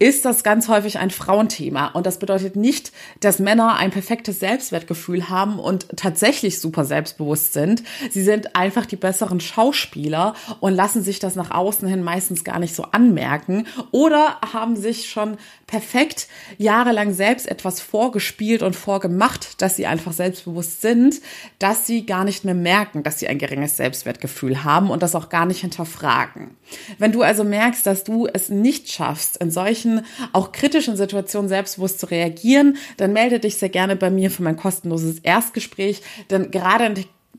ist 0.00 0.24
das 0.24 0.42
ganz 0.42 0.68
häufig 0.68 0.98
ein 0.98 1.10
Frauenthema. 1.10 1.86
Und 1.88 2.04
das 2.04 2.18
bedeutet 2.18 2.56
nicht, 2.56 2.90
dass 3.20 3.38
Männer 3.38 3.76
ein 3.76 3.92
perfektes 3.92 4.40
Selbstwertgefühl 4.40 5.28
haben 5.28 5.60
und 5.60 5.86
tatsächlich 5.96 6.58
super 6.58 6.84
selbstbewusst 6.84 7.52
sind. 7.52 7.84
Sie 8.10 8.22
sind 8.22 8.56
einfach 8.56 8.86
die 8.86 8.96
besseren 8.96 9.38
Schauspieler 9.38 10.34
und 10.58 10.74
lassen 10.74 11.04
sich 11.04 11.20
das 11.20 11.36
nach 11.36 11.52
außen 11.52 11.86
hin 11.86 12.02
meistens 12.02 12.42
gar 12.42 12.58
nicht 12.58 12.74
so 12.74 12.82
anmerken 12.82 13.66
oder 13.92 14.40
haben 14.52 14.74
sich 14.74 15.08
schon 15.08 15.36
perfekt 15.68 16.26
jahrelang 16.58 17.14
selbst 17.14 17.48
etwas 17.48 17.80
vorgespielt 17.80 18.62
und 18.62 18.74
vorgemacht, 18.74 19.62
dass 19.62 19.76
sie 19.76 19.86
einfach 19.86 20.12
selbstbewusst 20.12 20.82
sind, 20.82 21.20
dass 21.60 21.86
sie 21.86 22.04
gar 22.04 22.24
nicht 22.24 22.44
mehr 22.44 22.54
merken, 22.54 23.04
dass 23.04 23.20
sie 23.20 23.28
ein 23.28 23.38
geringes 23.38 23.76
Selbstwertgefühl 23.76 24.64
haben 24.64 24.90
und 24.90 25.04
das 25.04 25.14
auch 25.14 25.28
gar 25.28 25.46
nicht 25.46 25.60
hinterfragen. 25.60 26.56
Wenn 26.98 27.12
du 27.12 27.22
also 27.22 27.44
merkst, 27.44 27.86
dass 27.86 28.02
du 28.02 28.26
es 28.26 28.48
nicht 28.48 28.90
schaffst, 28.90 29.36
in 29.36 29.52
solchen 29.52 29.83
auch 30.32 30.52
kritischen 30.52 30.96
Situationen 30.96 31.48
selbstbewusst 31.48 32.00
zu 32.00 32.06
reagieren, 32.06 32.76
dann 32.96 33.12
melde 33.12 33.40
dich 33.40 33.56
sehr 33.56 33.68
gerne 33.68 33.96
bei 33.96 34.10
mir 34.10 34.30
für 34.30 34.42
mein 34.42 34.56
kostenloses 34.56 35.18
Erstgespräch, 35.20 36.02
denn 36.30 36.50
gerade 36.50 36.86
in 36.86 36.94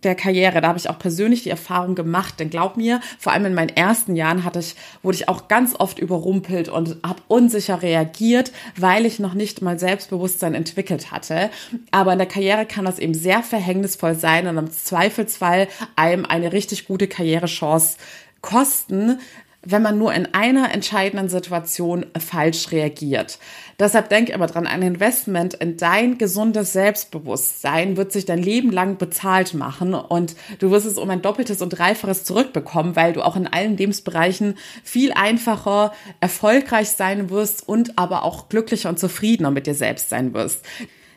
der 0.06 0.16
Karriere. 0.16 0.62
Da 0.62 0.70
habe 0.70 0.78
ich 0.78 0.90
auch 0.90 1.00
persönlich 1.00 1.44
die 1.44 1.50
Erfahrung 1.50 1.96
gemacht, 1.96 2.40
denn 2.40 2.50
glaub 2.50 2.78
mir, 2.78 3.02
vor 3.20 3.34
allem 3.34 3.46
in 3.46 3.54
meinen 3.54 3.76
ersten 3.76 4.16
Jahren 4.16 4.44
hatte 4.44 4.60
ich, 4.60 4.76
wurde 5.04 5.18
ich 5.18 5.28
auch 5.28 5.48
ganz 5.48 5.76
oft 5.78 6.00
überrumpelt 6.00 6.70
und 6.70 6.98
habe 7.06 7.22
unsicher 7.28 7.82
reagiert, 7.82 8.52
weil 8.78 9.06
ich 9.06 9.20
noch 9.20 9.34
nicht 9.34 9.62
mal 9.62 9.80
Selbstbewusstsein 9.80 10.54
entwickelt 10.54 11.12
hatte. 11.12 11.50
Aber 11.92 12.14
in 12.14 12.20
der 12.20 12.28
Karriere 12.28 12.66
kann 12.66 12.86
das 12.86 13.00
eben 13.00 13.14
sehr 13.14 13.44
verhängnisvoll 13.44 14.16
sein 14.16 14.48
und 14.48 14.58
im 14.58 14.72
Zweifelsfall 14.72 15.68
einem 15.96 16.26
eine 16.26 16.54
richtig 16.54 16.88
gute 16.88 17.08
Karrierechance 17.08 17.98
kosten, 18.42 19.20
wenn 19.66 19.82
man 19.82 19.98
nur 19.98 20.14
in 20.14 20.34
einer 20.34 20.74
entscheidenden 20.74 21.28
Situation 21.28 22.06
falsch 22.18 22.72
reagiert. 22.72 23.40
Deshalb 23.78 24.10
denk 24.10 24.34
aber 24.34 24.48
dran, 24.48 24.68
ein 24.68 24.82
Investment 24.82 25.56
in 25.56 25.76
dein 25.76 26.18
gesundes 26.18 26.72
Selbstbewusstsein 26.72 27.98
wird 27.98 28.12
sich 28.12 28.26
dein 28.26 28.42
Leben 28.42 28.72
lang 28.72 28.98
bezahlt 28.98 29.54
machen 29.54 29.94
und 29.94 30.36
du 30.60 30.72
wirst 30.72 30.86
es 30.86 30.98
um 30.98 31.10
ein 31.10 31.22
doppeltes 31.22 31.62
und 31.62 31.70
dreifaches 31.70 32.24
zurückbekommen, 32.24 32.96
weil 32.96 33.14
du 33.14 33.22
auch 33.22 33.36
in 33.36 33.48
allen 33.48 33.76
Lebensbereichen 33.76 34.56
viel 34.84 35.12
einfacher 35.12 35.92
erfolgreich 36.22 36.90
sein 36.90 37.30
wirst 37.30 37.68
und 37.68 37.98
aber 37.98 38.24
auch 38.24 38.48
glücklicher 38.48 38.90
und 38.90 39.00
zufriedener 39.00 39.52
mit 39.52 39.68
dir 39.68 39.76
selbst 39.76 40.10
sein 40.10 40.34
wirst. 40.34 40.64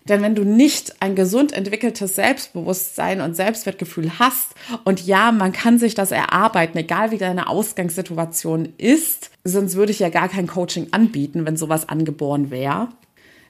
Denn 0.08 0.22
wenn 0.22 0.34
du 0.34 0.44
nicht 0.44 1.02
ein 1.02 1.14
gesund 1.14 1.52
entwickeltes 1.52 2.14
Selbstbewusstsein 2.14 3.20
und 3.20 3.36
Selbstwertgefühl 3.36 4.18
hast, 4.18 4.54
und 4.84 5.06
ja, 5.06 5.32
man 5.32 5.52
kann 5.52 5.78
sich 5.78 5.94
das 5.94 6.10
erarbeiten, 6.10 6.78
egal 6.78 7.10
wie 7.10 7.18
deine 7.18 7.48
Ausgangssituation 7.48 8.72
ist, 8.78 9.30
sonst 9.44 9.76
würde 9.76 9.92
ich 9.92 9.98
ja 9.98 10.08
gar 10.08 10.28
kein 10.28 10.46
Coaching 10.46 10.88
anbieten, 10.92 11.46
wenn 11.46 11.56
sowas 11.56 11.88
angeboren 11.88 12.50
wäre, 12.50 12.88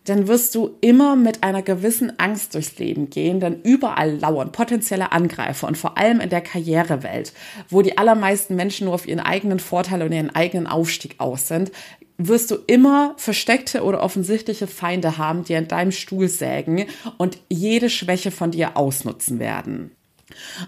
dann 0.09 0.27
wirst 0.27 0.55
du 0.55 0.77
immer 0.81 1.17
mit 1.17 1.43
einer 1.43 1.63
gewissen 1.63 2.19
Angst 2.19 2.55
durchs 2.55 2.79
Leben 2.79 3.11
gehen, 3.11 3.41
denn 3.41 3.61
überall 3.63 4.17
lauern 4.17 4.53
potenzielle 4.53 5.13
Angreifer 5.13 5.67
und 5.67 5.77
vor 5.77 5.99
allem 5.99 6.21
in 6.21 6.31
der 6.31 6.41
Karrierewelt, 6.41 7.33
wo 7.69 7.83
die 7.83 7.99
allermeisten 7.99 8.57
Menschen 8.57 8.87
nur 8.87 8.95
auf 8.95 9.07
ihren 9.07 9.21
eigenen 9.21 9.59
Vorteil 9.59 10.03
und 10.03 10.13
ihren 10.13 10.35
eigenen 10.35 10.67
Aufstieg 10.67 11.17
aus 11.19 11.49
sind, 11.49 11.73
wirst 12.19 12.51
du 12.51 12.57
immer 12.67 13.15
versteckte 13.17 13.85
oder 13.85 14.03
offensichtliche 14.03 14.67
Feinde 14.67 15.19
haben, 15.19 15.45
die 15.45 15.55
an 15.55 15.69
deinem 15.69 15.93
Stuhl 15.93 16.29
sägen 16.29 16.87
und 17.17 17.39
jede 17.49 17.89
Schwäche 17.89 18.33
von 18.33 18.51
dir 18.51 18.77
ausnutzen 18.77 19.39
werden. 19.39 19.93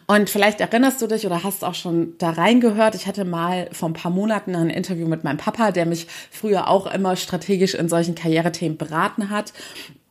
Und 0.07 0.31
vielleicht 0.31 0.61
erinnerst 0.61 1.03
du 1.03 1.07
dich 1.07 1.27
oder 1.27 1.43
hast 1.45 1.65
auch 1.65 1.75
schon 1.75 2.15
da 2.19 2.31
reingehört. 2.31 2.95
Ich 2.95 3.07
hatte 3.07 3.25
mal 3.25 3.69
vor 3.73 3.91
ein 3.91 3.95
paar 3.95 4.11
Monaten 4.11 4.55
ein 4.55 4.71
Interview 4.71 5.07
mit 5.07 5.23
meinem 5.23 5.37
Papa, 5.37 5.71
der 5.71 5.87
mich 5.87 6.07
früher 6.31 6.69
auch 6.69 6.87
immer 6.87 7.17
strategisch 7.17 7.75
in 7.75 7.89
solchen 7.89 8.15
Karrierethemen 8.15 8.79
beraten 8.79 9.29
hat. 9.29 9.53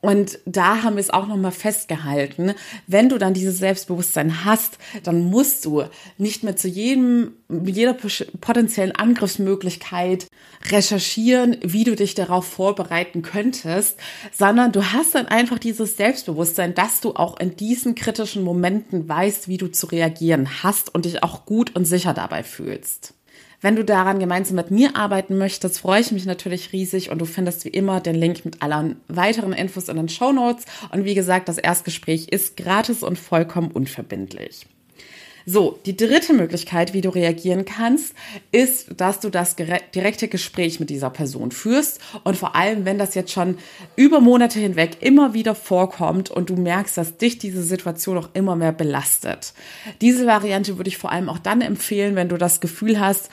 Und 0.02 0.40
da 0.46 0.84
haben 0.84 0.96
wir 0.96 1.02
es 1.02 1.10
auch 1.10 1.28
nochmal 1.28 1.52
festgehalten. 1.52 2.54
Wenn 2.88 3.10
du 3.10 3.18
dann 3.18 3.34
dieses 3.34 3.58
Selbstbewusstsein 3.58 4.46
hast, 4.46 4.78
dann 5.04 5.26
musst 5.26 5.66
du 5.66 5.84
nicht 6.18 6.44
mehr 6.44 6.56
zu 6.56 6.70
jedem, 6.70 7.34
jeder 7.50 7.96
potenziellen 8.40 8.96
Angriffsmöglichkeit 8.96 10.28
recherchieren, 10.72 11.58
wie 11.62 11.84
du 11.84 11.98
dich 11.98 12.16
darauf 12.16 12.46
vorbereiten 12.46 13.24
könntest, 13.24 14.00
sondern 14.32 14.72
du 14.72 14.94
hast 14.94 15.16
dann 15.16 15.28
einfach 15.28 15.60
dieses 15.60 15.98
Selbstbewusstsein, 15.98 16.74
dass 16.74 17.02
du 17.02 17.16
auch 17.16 17.38
in 17.38 17.58
diesen 17.58 17.96
kritischen 17.96 18.44
Momenten 18.44 19.10
weißt, 19.10 19.50
wie 19.50 19.58
du 19.58 19.68
zu 19.68 19.88
reagieren 19.88 20.64
hast 20.64 20.96
und 20.96 21.04
dich 21.04 21.24
auch 21.24 21.46
gut 21.46 21.76
und 21.76 21.84
sicher 21.84 22.14
dabei 22.14 22.44
fühlst. 22.44 23.14
Wenn 23.62 23.76
du 23.76 23.84
daran 23.84 24.20
gemeinsam 24.20 24.56
mit 24.56 24.72
mir 24.72 24.96
arbeiten 24.96 25.38
möchtest, 25.38 25.80
freue 25.80 26.00
ich 26.00 26.14
mich 26.14 26.26
natürlich 26.26 26.72
riesig 26.72 27.10
und 27.10 27.20
du 27.20 27.26
findest 27.26 27.66
wie 27.66 27.70
immer 27.70 28.00
den 28.00 28.16
Link 28.16 28.46
mit 28.46 28.62
allen 28.62 29.02
weiteren 29.10 29.52
Infos 29.52 29.90
in 29.90 29.98
den 29.98 30.08
Show 30.08 30.32
Notes. 30.32 30.66
Und 30.94 31.04
wie 31.04 31.16
gesagt, 31.16 31.50
das 31.50 31.58
Erstgespräch 31.58 32.30
ist 32.30 32.56
gratis 32.56 33.04
und 33.04 33.20
vollkommen 33.20 33.72
unverbindlich. 33.72 34.66
So, 35.46 35.80
die 35.86 35.96
dritte 35.96 36.34
Möglichkeit, 36.34 36.94
wie 36.94 37.02
du 37.02 37.10
reagieren 37.10 37.66
kannst, 37.66 38.14
ist, 38.52 38.88
dass 38.98 39.20
du 39.20 39.30
das 39.30 39.56
direkte 39.56 40.28
Gespräch 40.28 40.80
mit 40.80 40.90
dieser 40.90 41.10
Person 41.10 41.52
führst 41.52 42.00
und 42.24 42.38
vor 42.38 42.56
allem, 42.56 42.86
wenn 42.86 42.98
das 42.98 43.16
jetzt 43.16 43.32
schon 43.32 43.58
über 43.96 44.22
Monate 44.22 44.60
hinweg 44.60 44.98
immer 45.02 45.34
wieder 45.34 45.56
vorkommt 45.56 46.30
und 46.30 46.50
du 46.50 46.56
merkst, 46.56 46.98
dass 46.98 47.18
dich 47.18 47.38
diese 47.38 47.64
Situation 47.64 48.18
auch 48.18 48.30
immer 48.34 48.56
mehr 48.56 48.72
belastet. 48.72 49.54
Diese 50.02 50.26
Variante 50.26 50.78
würde 50.78 50.90
ich 50.90 50.98
vor 50.98 51.12
allem 51.12 51.30
auch 51.30 51.40
dann 51.40 51.62
empfehlen, 51.62 52.16
wenn 52.16 52.30
du 52.30 52.38
das 52.38 52.62
Gefühl 52.62 53.00
hast, 53.00 53.30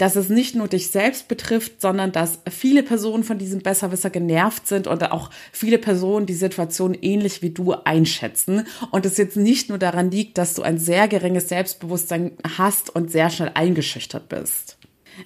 dass 0.00 0.16
es 0.16 0.30
nicht 0.30 0.54
nur 0.54 0.66
dich 0.66 0.88
selbst 0.88 1.28
betrifft, 1.28 1.82
sondern 1.82 2.10
dass 2.10 2.38
viele 2.50 2.82
Personen 2.82 3.22
von 3.22 3.36
diesem 3.36 3.60
Besserwisser 3.60 4.08
genervt 4.08 4.66
sind 4.66 4.86
und 4.86 5.10
auch 5.12 5.28
viele 5.52 5.76
Personen 5.76 6.24
die 6.24 6.32
Situation 6.32 6.94
ähnlich 6.94 7.42
wie 7.42 7.50
du 7.50 7.72
einschätzen 7.72 8.66
und 8.92 9.04
es 9.04 9.18
jetzt 9.18 9.36
nicht 9.36 9.68
nur 9.68 9.76
daran 9.76 10.10
liegt, 10.10 10.38
dass 10.38 10.54
du 10.54 10.62
ein 10.62 10.78
sehr 10.78 11.06
geringes 11.06 11.50
Selbstbewusstsein 11.50 12.32
hast 12.56 12.88
und 12.88 13.12
sehr 13.12 13.28
schnell 13.28 13.50
eingeschüchtert 13.52 14.30
bist. 14.30 14.78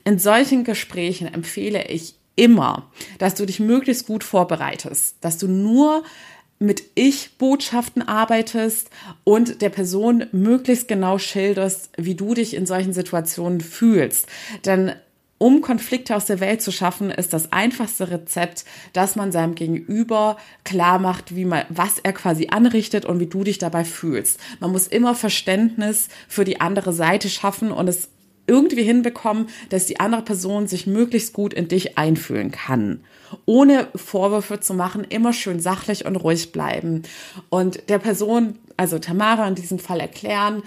In 0.03 0.19
solchen 0.19 0.65
Gesprächen 0.65 1.33
empfehle 1.33 1.87
ich 1.87 2.17
immer, 2.35 2.91
dass 3.21 3.37
du 3.37 3.47
dich 3.47 3.61
möglichst 3.61 4.09
gut 4.09 4.25
vorbereitest, 4.25 5.19
dass 5.21 5.39
du 5.39 5.47
nur 5.47 6.03
mit 6.59 6.83
Ich-Botschaften 6.95 8.03
arbeitest 8.03 8.91
und 9.25 9.61
der 9.61 9.71
Person 9.71 10.27
möglichst 10.33 10.89
genau 10.89 11.19
schilderst, 11.19 11.91
wie 11.97 12.15
du 12.15 12.35
dich 12.35 12.55
in 12.55 12.67
solchen 12.67 12.93
Situationen 12.93 13.61
fühlst. 13.61 14.27
Denn 14.65 14.93
um 15.37 15.61
Konflikte 15.61 16.15
aus 16.15 16.27
der 16.27 16.41
Welt 16.41 16.63
zu 16.63 16.71
schaffen, 16.71 17.11
ist 17.11 17.33
das 17.33 17.53
einfachste 17.53 18.11
Rezept, 18.11 18.65
dass 18.93 19.17
man 19.17 19.33
seinem 19.33 19.55
Gegenüber 19.55 20.39
klar 20.63 20.99
macht, 20.99 21.35
wie 21.35 21.45
man, 21.45 21.65
was 21.69 21.99
er 21.99 22.13
quasi 22.13 22.49
anrichtet 22.51 23.05
und 23.05 23.21
wie 23.21 23.27
du 23.27 23.45
dich 23.45 23.59
dabei 23.59 23.85
fühlst. 23.85 24.41
Man 24.61 24.73
muss 24.73 24.87
immer 24.87 25.15
Verständnis 25.15 26.09
für 26.29 26.45
die 26.45 26.61
andere 26.61 26.93
Seite 26.93 27.29
schaffen 27.29 27.73
und 27.73 27.89
es 27.89 28.09
irgendwie 28.47 28.83
hinbekommen, 28.83 29.49
dass 29.71 29.87
die 29.87 30.01
andere 30.01 30.23
Person 30.23 30.67
sich 30.67 30.87
möglichst 30.87 31.33
gut 31.33 31.55
in 31.55 31.69
dich 31.69 31.99
einfühlen 31.99 32.51
kann. 32.51 33.01
Ohne 33.47 33.89
Vorwürfe 33.95 34.61
zu 34.61 34.75
machen, 34.75 35.05
immer 35.09 35.33
schön 35.33 35.61
sachlich 35.61 36.05
und 36.05 36.17
ruhig 36.17 36.53
bleiben. 36.53 37.03
Und 37.49 37.89
der 37.89 37.99
Person, 37.99 38.59
also 38.77 38.99
Tamara 38.99 39.49
in 39.49 39.55
diesem 39.55 39.79
Fall 39.79 40.01
erklären, 40.01 40.63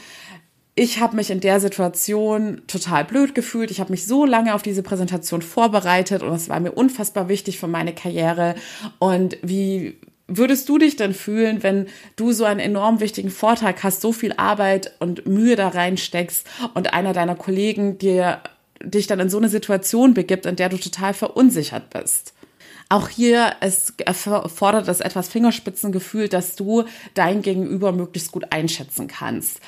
ich 0.79 0.99
habe 0.99 1.15
mich 1.15 1.31
in 1.31 1.39
der 1.39 1.59
Situation 1.59 2.61
total 2.67 3.03
blöd 3.03 3.33
gefühlt. 3.33 3.71
Ich 3.71 3.79
habe 3.79 3.89
mich 3.89 4.05
so 4.05 4.25
lange 4.25 4.53
auf 4.53 4.61
diese 4.61 4.83
Präsentation 4.83 5.41
vorbereitet 5.41 6.21
und 6.21 6.33
es 6.33 6.49
war 6.49 6.59
mir 6.59 6.71
unfassbar 6.71 7.29
wichtig 7.29 7.57
für 7.57 7.67
meine 7.67 7.95
Karriere. 7.95 8.53
Und 8.99 9.37
wie 9.41 9.97
würdest 10.27 10.67
du 10.69 10.77
dich 10.77 10.95
denn 10.95 11.13
fühlen, 11.13 11.63
wenn 11.63 11.87
du 12.15 12.31
so 12.31 12.43
einen 12.43 12.59
enorm 12.59 12.99
wichtigen 12.99 13.29
Vortrag 13.29 13.83
hast, 13.83 14.01
so 14.01 14.11
viel 14.11 14.33
Arbeit 14.37 14.93
und 14.99 15.25
Mühe 15.25 15.55
da 15.55 15.69
reinsteckst 15.69 16.47
und 16.73 16.93
einer 16.93 17.13
deiner 17.13 17.35
Kollegen 17.35 17.97
dir 17.97 18.41
dich 18.81 19.07
dann 19.07 19.19
in 19.19 19.29
so 19.29 19.37
eine 19.37 19.49
Situation 19.49 20.13
begibt, 20.13 20.45
in 20.45 20.55
der 20.55 20.69
du 20.69 20.77
total 20.77 21.13
verunsichert 21.13 21.89
bist? 21.89 22.33
Auch 22.89 23.09
hier 23.09 23.55
es 23.59 23.93
erfordert 24.05 24.87
es 24.87 25.01
etwas 25.01 25.27
Fingerspitzengefühl, 25.27 26.29
dass 26.29 26.55
du 26.55 26.85
dein 27.13 27.41
Gegenüber 27.41 27.91
möglichst 27.91 28.31
gut 28.31 28.51
einschätzen 28.51 29.07
kannst 29.07 29.59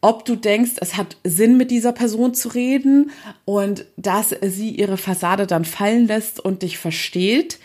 ob 0.00 0.24
du 0.24 0.36
denkst, 0.36 0.72
es 0.80 0.96
hat 0.96 1.16
Sinn, 1.24 1.56
mit 1.56 1.70
dieser 1.70 1.92
Person 1.92 2.34
zu 2.34 2.48
reden 2.50 3.10
und 3.44 3.84
dass 3.96 4.34
sie 4.42 4.70
ihre 4.70 4.96
Fassade 4.96 5.46
dann 5.46 5.64
fallen 5.64 6.06
lässt 6.06 6.38
und 6.38 6.62
dich 6.62 6.78
versteht 6.78 7.58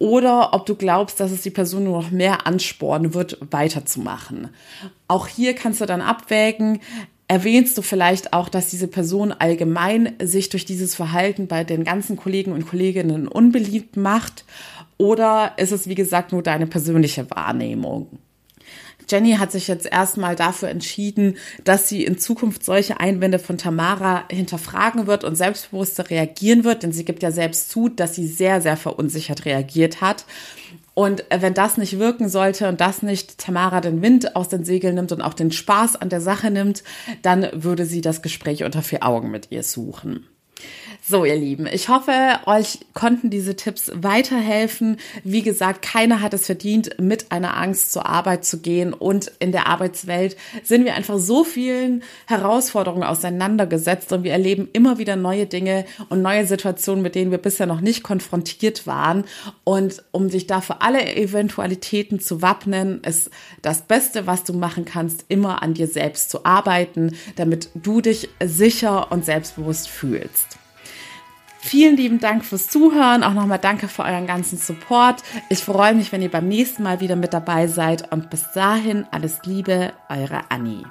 oder 0.00 0.54
ob 0.54 0.66
du 0.66 0.74
glaubst, 0.74 1.20
dass 1.20 1.30
es 1.30 1.42
die 1.42 1.50
Person 1.50 1.84
nur 1.84 2.02
noch 2.02 2.10
mehr 2.10 2.46
anspornen 2.46 3.14
wird, 3.14 3.38
weiterzumachen. 3.50 4.48
Auch 5.06 5.28
hier 5.28 5.54
kannst 5.54 5.82
du 5.82 5.86
dann 5.86 6.00
abwägen, 6.00 6.80
erwähnst 7.28 7.76
du 7.76 7.82
vielleicht 7.82 8.32
auch, 8.32 8.48
dass 8.48 8.70
diese 8.70 8.88
Person 8.88 9.30
allgemein 9.30 10.14
sich 10.20 10.48
durch 10.48 10.64
dieses 10.64 10.94
Verhalten 10.94 11.46
bei 11.46 11.64
den 11.64 11.84
ganzen 11.84 12.16
Kollegen 12.16 12.52
und 12.52 12.66
Kolleginnen 12.66 13.28
unbeliebt 13.28 13.96
macht 13.98 14.46
oder 14.96 15.52
ist 15.58 15.70
es, 15.70 15.86
wie 15.86 15.94
gesagt, 15.94 16.32
nur 16.32 16.42
deine 16.42 16.66
persönliche 16.66 17.30
Wahrnehmung? 17.30 18.18
Jenny 19.08 19.34
hat 19.34 19.52
sich 19.52 19.68
jetzt 19.68 19.86
erstmal 19.86 20.36
dafür 20.36 20.68
entschieden, 20.68 21.36
dass 21.64 21.88
sie 21.88 22.04
in 22.04 22.18
Zukunft 22.18 22.64
solche 22.64 23.00
Einwände 23.00 23.38
von 23.38 23.58
Tamara 23.58 24.24
hinterfragen 24.30 25.06
wird 25.06 25.24
und 25.24 25.36
selbstbewusster 25.36 26.10
reagieren 26.10 26.64
wird, 26.64 26.82
denn 26.82 26.92
sie 26.92 27.04
gibt 27.04 27.22
ja 27.22 27.30
selbst 27.30 27.70
zu, 27.70 27.88
dass 27.88 28.14
sie 28.14 28.26
sehr, 28.26 28.60
sehr 28.60 28.76
verunsichert 28.76 29.44
reagiert 29.44 30.00
hat. 30.00 30.24
Und 30.94 31.24
wenn 31.30 31.54
das 31.54 31.78
nicht 31.78 31.98
wirken 31.98 32.28
sollte 32.28 32.68
und 32.68 32.80
das 32.80 33.02
nicht 33.02 33.38
Tamara 33.38 33.80
den 33.80 34.02
Wind 34.02 34.36
aus 34.36 34.48
den 34.48 34.64
Segeln 34.64 34.96
nimmt 34.96 35.12
und 35.12 35.22
auch 35.22 35.34
den 35.34 35.52
Spaß 35.52 35.96
an 35.96 36.08
der 36.08 36.20
Sache 36.20 36.50
nimmt, 36.50 36.82
dann 37.22 37.48
würde 37.52 37.86
sie 37.86 38.00
das 38.00 38.22
Gespräch 38.22 38.64
unter 38.64 38.82
vier 38.82 39.06
Augen 39.06 39.30
mit 39.30 39.50
ihr 39.50 39.62
suchen. 39.62 40.26
So, 41.10 41.24
ihr 41.24 41.34
Lieben, 41.34 41.66
ich 41.66 41.88
hoffe, 41.88 42.12
euch 42.46 42.78
konnten 42.94 43.30
diese 43.30 43.56
Tipps 43.56 43.90
weiterhelfen. 43.92 44.96
Wie 45.24 45.42
gesagt, 45.42 45.82
keiner 45.82 46.20
hat 46.20 46.34
es 46.34 46.46
verdient, 46.46 47.00
mit 47.00 47.32
einer 47.32 47.56
Angst 47.56 47.90
zur 47.92 48.06
Arbeit 48.06 48.44
zu 48.44 48.60
gehen. 48.60 48.92
Und 48.92 49.32
in 49.40 49.50
der 49.50 49.66
Arbeitswelt 49.66 50.36
sind 50.62 50.84
wir 50.84 50.94
einfach 50.94 51.18
so 51.18 51.42
vielen 51.42 52.04
Herausforderungen 52.28 53.02
auseinandergesetzt 53.02 54.12
und 54.12 54.22
wir 54.22 54.30
erleben 54.30 54.68
immer 54.72 54.98
wieder 54.98 55.16
neue 55.16 55.46
Dinge 55.46 55.84
und 56.10 56.22
neue 56.22 56.46
Situationen, 56.46 57.02
mit 57.02 57.16
denen 57.16 57.32
wir 57.32 57.38
bisher 57.38 57.66
noch 57.66 57.80
nicht 57.80 58.04
konfrontiert 58.04 58.86
waren. 58.86 59.24
Und 59.64 60.04
um 60.12 60.30
sich 60.30 60.46
dafür 60.46 60.80
alle 60.80 61.16
Eventualitäten 61.16 62.20
zu 62.20 62.40
wappnen, 62.40 63.02
ist 63.02 63.30
das 63.62 63.82
Beste, 63.82 64.28
was 64.28 64.44
du 64.44 64.52
machen 64.52 64.84
kannst, 64.84 65.24
immer 65.26 65.60
an 65.60 65.74
dir 65.74 65.88
selbst 65.88 66.30
zu 66.30 66.44
arbeiten, 66.44 67.16
damit 67.34 67.68
du 67.74 68.00
dich 68.00 68.28
sicher 68.40 69.10
und 69.10 69.24
selbstbewusst 69.24 69.88
fühlst. 69.88 70.59
Vielen 71.62 71.96
lieben 71.96 72.18
Dank 72.20 72.44
fürs 72.44 72.68
Zuhören. 72.68 73.22
Auch 73.22 73.34
nochmal 73.34 73.58
danke 73.58 73.86
für 73.86 74.02
euren 74.02 74.26
ganzen 74.26 74.58
Support. 74.58 75.22
Ich 75.50 75.58
freue 75.58 75.94
mich, 75.94 76.10
wenn 76.10 76.22
ihr 76.22 76.30
beim 76.30 76.48
nächsten 76.48 76.82
Mal 76.82 77.00
wieder 77.00 77.16
mit 77.16 77.34
dabei 77.34 77.66
seid. 77.66 78.10
Und 78.12 78.30
bis 78.30 78.50
dahin 78.52 79.06
alles 79.10 79.40
Liebe, 79.44 79.92
eure 80.08 80.40
Annie. 80.48 80.84